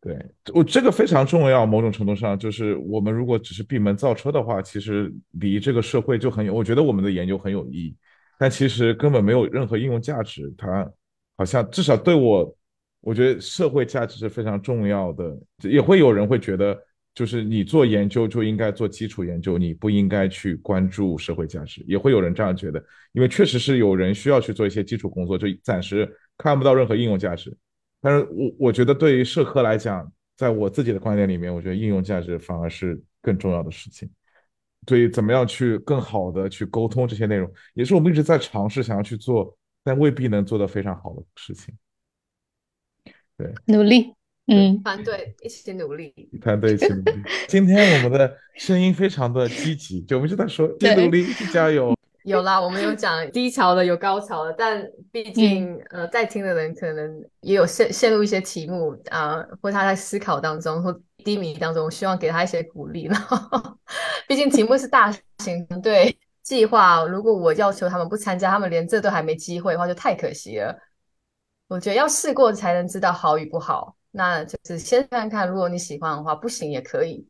[0.07, 6.55] 对我这个非常重要，某种程度上就是我们如果只是闭门造车的话，其实离这个社会就很有。
[6.55, 7.97] 我觉得我们的研究很有意义，
[8.39, 10.55] 但其实根本没有任何应用价值。
[10.57, 10.89] 它
[11.37, 12.57] 好像至少对我，
[13.01, 15.37] 我觉得社会价值是非常重要的。
[15.63, 16.79] 也会有人会觉得，
[17.13, 21.85] 就是你做研究就应该做基础研究，你不应该去关注社会价值。
[21.89, 22.81] 也会有人这样觉得，
[23.13, 26.09] 因为确实是有人需要去做一些基础工作，就暂时
[26.39, 27.57] 看不到任何应用价值。
[28.07, 34.09] 但是我我觉得对于社科来讲，在我自己的观点里面，我觉得应用价值反而是更重要的事情。
[34.87, 41.75] 对于怎么样去更好的去沟通这些内容，也是我们一直在尝试想要去做，但未必能做得非常好的事情。
[43.37, 44.15] 对，努力，
[44.47, 47.13] 嗯，团队一起努力，团队一起努力。
[47.49, 51.96] 今天我们的声音非常的积极，就我们就在说，一起努力，一起加油。
[52.27, 63.05] 有啦，我们有讲低潮的，有高潮的，但毕竟呃，在听的人可能也有陷陷入一些题目啊，或他在思考当中或低迷当中，我希望给他一些鼓励。
[63.05, 63.39] 然后，
[64.27, 65.09] 毕竟题目是大
[65.39, 70.77] 型对计划，如果我要求他们不参加，他们连这都还没机会的话，就太可惜了。
[71.69, 77.25] 我觉得要试过才能知道好与不好，那就是先看看，如果你喜欢的话，不行也可以。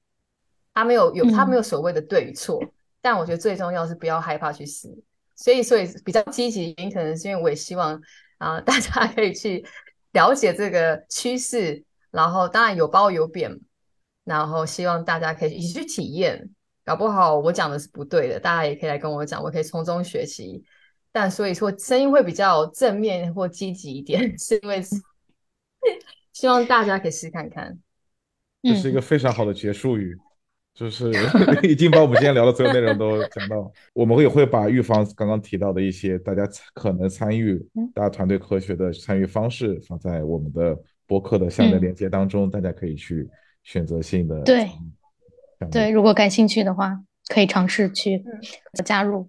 [0.72, 2.62] 他没有有他没有所谓的对与错。
[3.06, 4.88] 但我觉得最重要是不要害怕去试，
[5.36, 8.02] 所以所以比较积极原因可能是因为我也希望
[8.38, 9.64] 啊 大家可以去
[10.10, 13.60] 了解这个趋势，然后当然有褒有贬，
[14.24, 16.50] 然后希望大家可以一起去体验，
[16.84, 20.64] 搞不好我讲的是不对的，大家也可以来跟我讲，我可以从中学习。
[21.12, 24.82] 但所以说声音会比较正面或积极一点， 是因为
[26.34, 27.78] 希望大家可以试看看。
[28.64, 30.18] 这是一个非常好的结束语。
[30.76, 31.10] 就是
[31.66, 37.58] 已经把我们今天聊的所有内容都讲到，我们也会把预防刚刚提到的一些大家可能参与
[37.94, 43.26] 大家团队科学的参与方式放在我们的播客的下面链接当中，大家可以去
[43.64, 44.68] 选择性的对
[45.70, 48.22] 对，如果感兴趣的话，可以尝试去
[48.84, 49.26] 加入。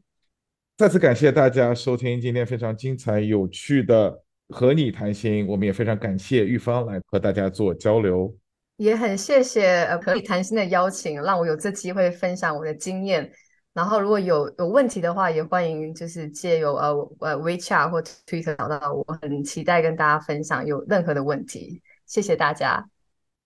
[0.76, 8.36] 再次感谢大家收听今天非常精彩有趣的和你谈心，我们也非常感谢玉芳来和大家做交流。
[8.78, 13.30] 也很谢谢呃可以谈心的邀请，让我有这机会分享我的经验。
[13.74, 21.82] 然后如果有有问题的话，也欢迎就是借由呃呃 WeChat 或 Twitter 找到我，很期待跟大家分享有任何的问题。
[22.08, 22.90] 谢谢大家，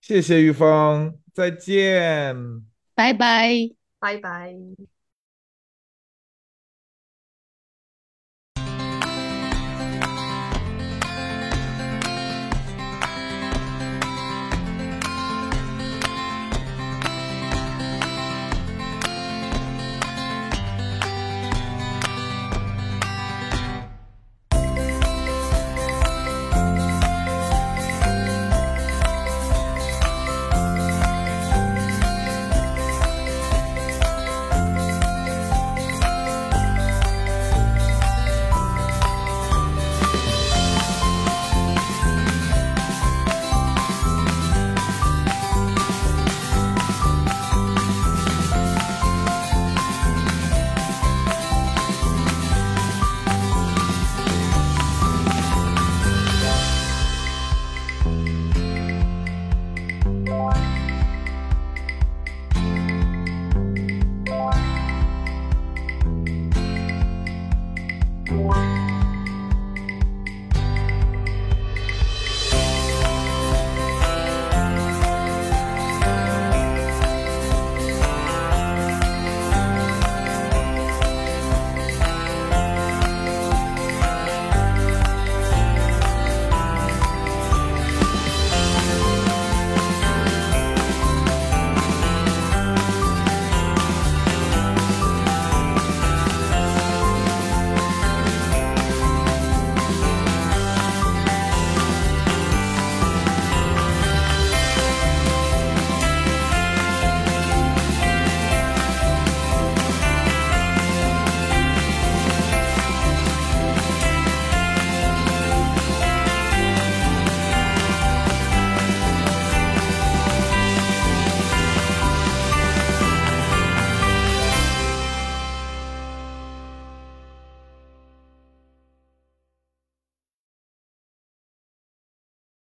[0.00, 2.34] 谢谢玉峰，再见，
[2.94, 3.50] 拜拜，
[3.98, 4.91] 拜拜。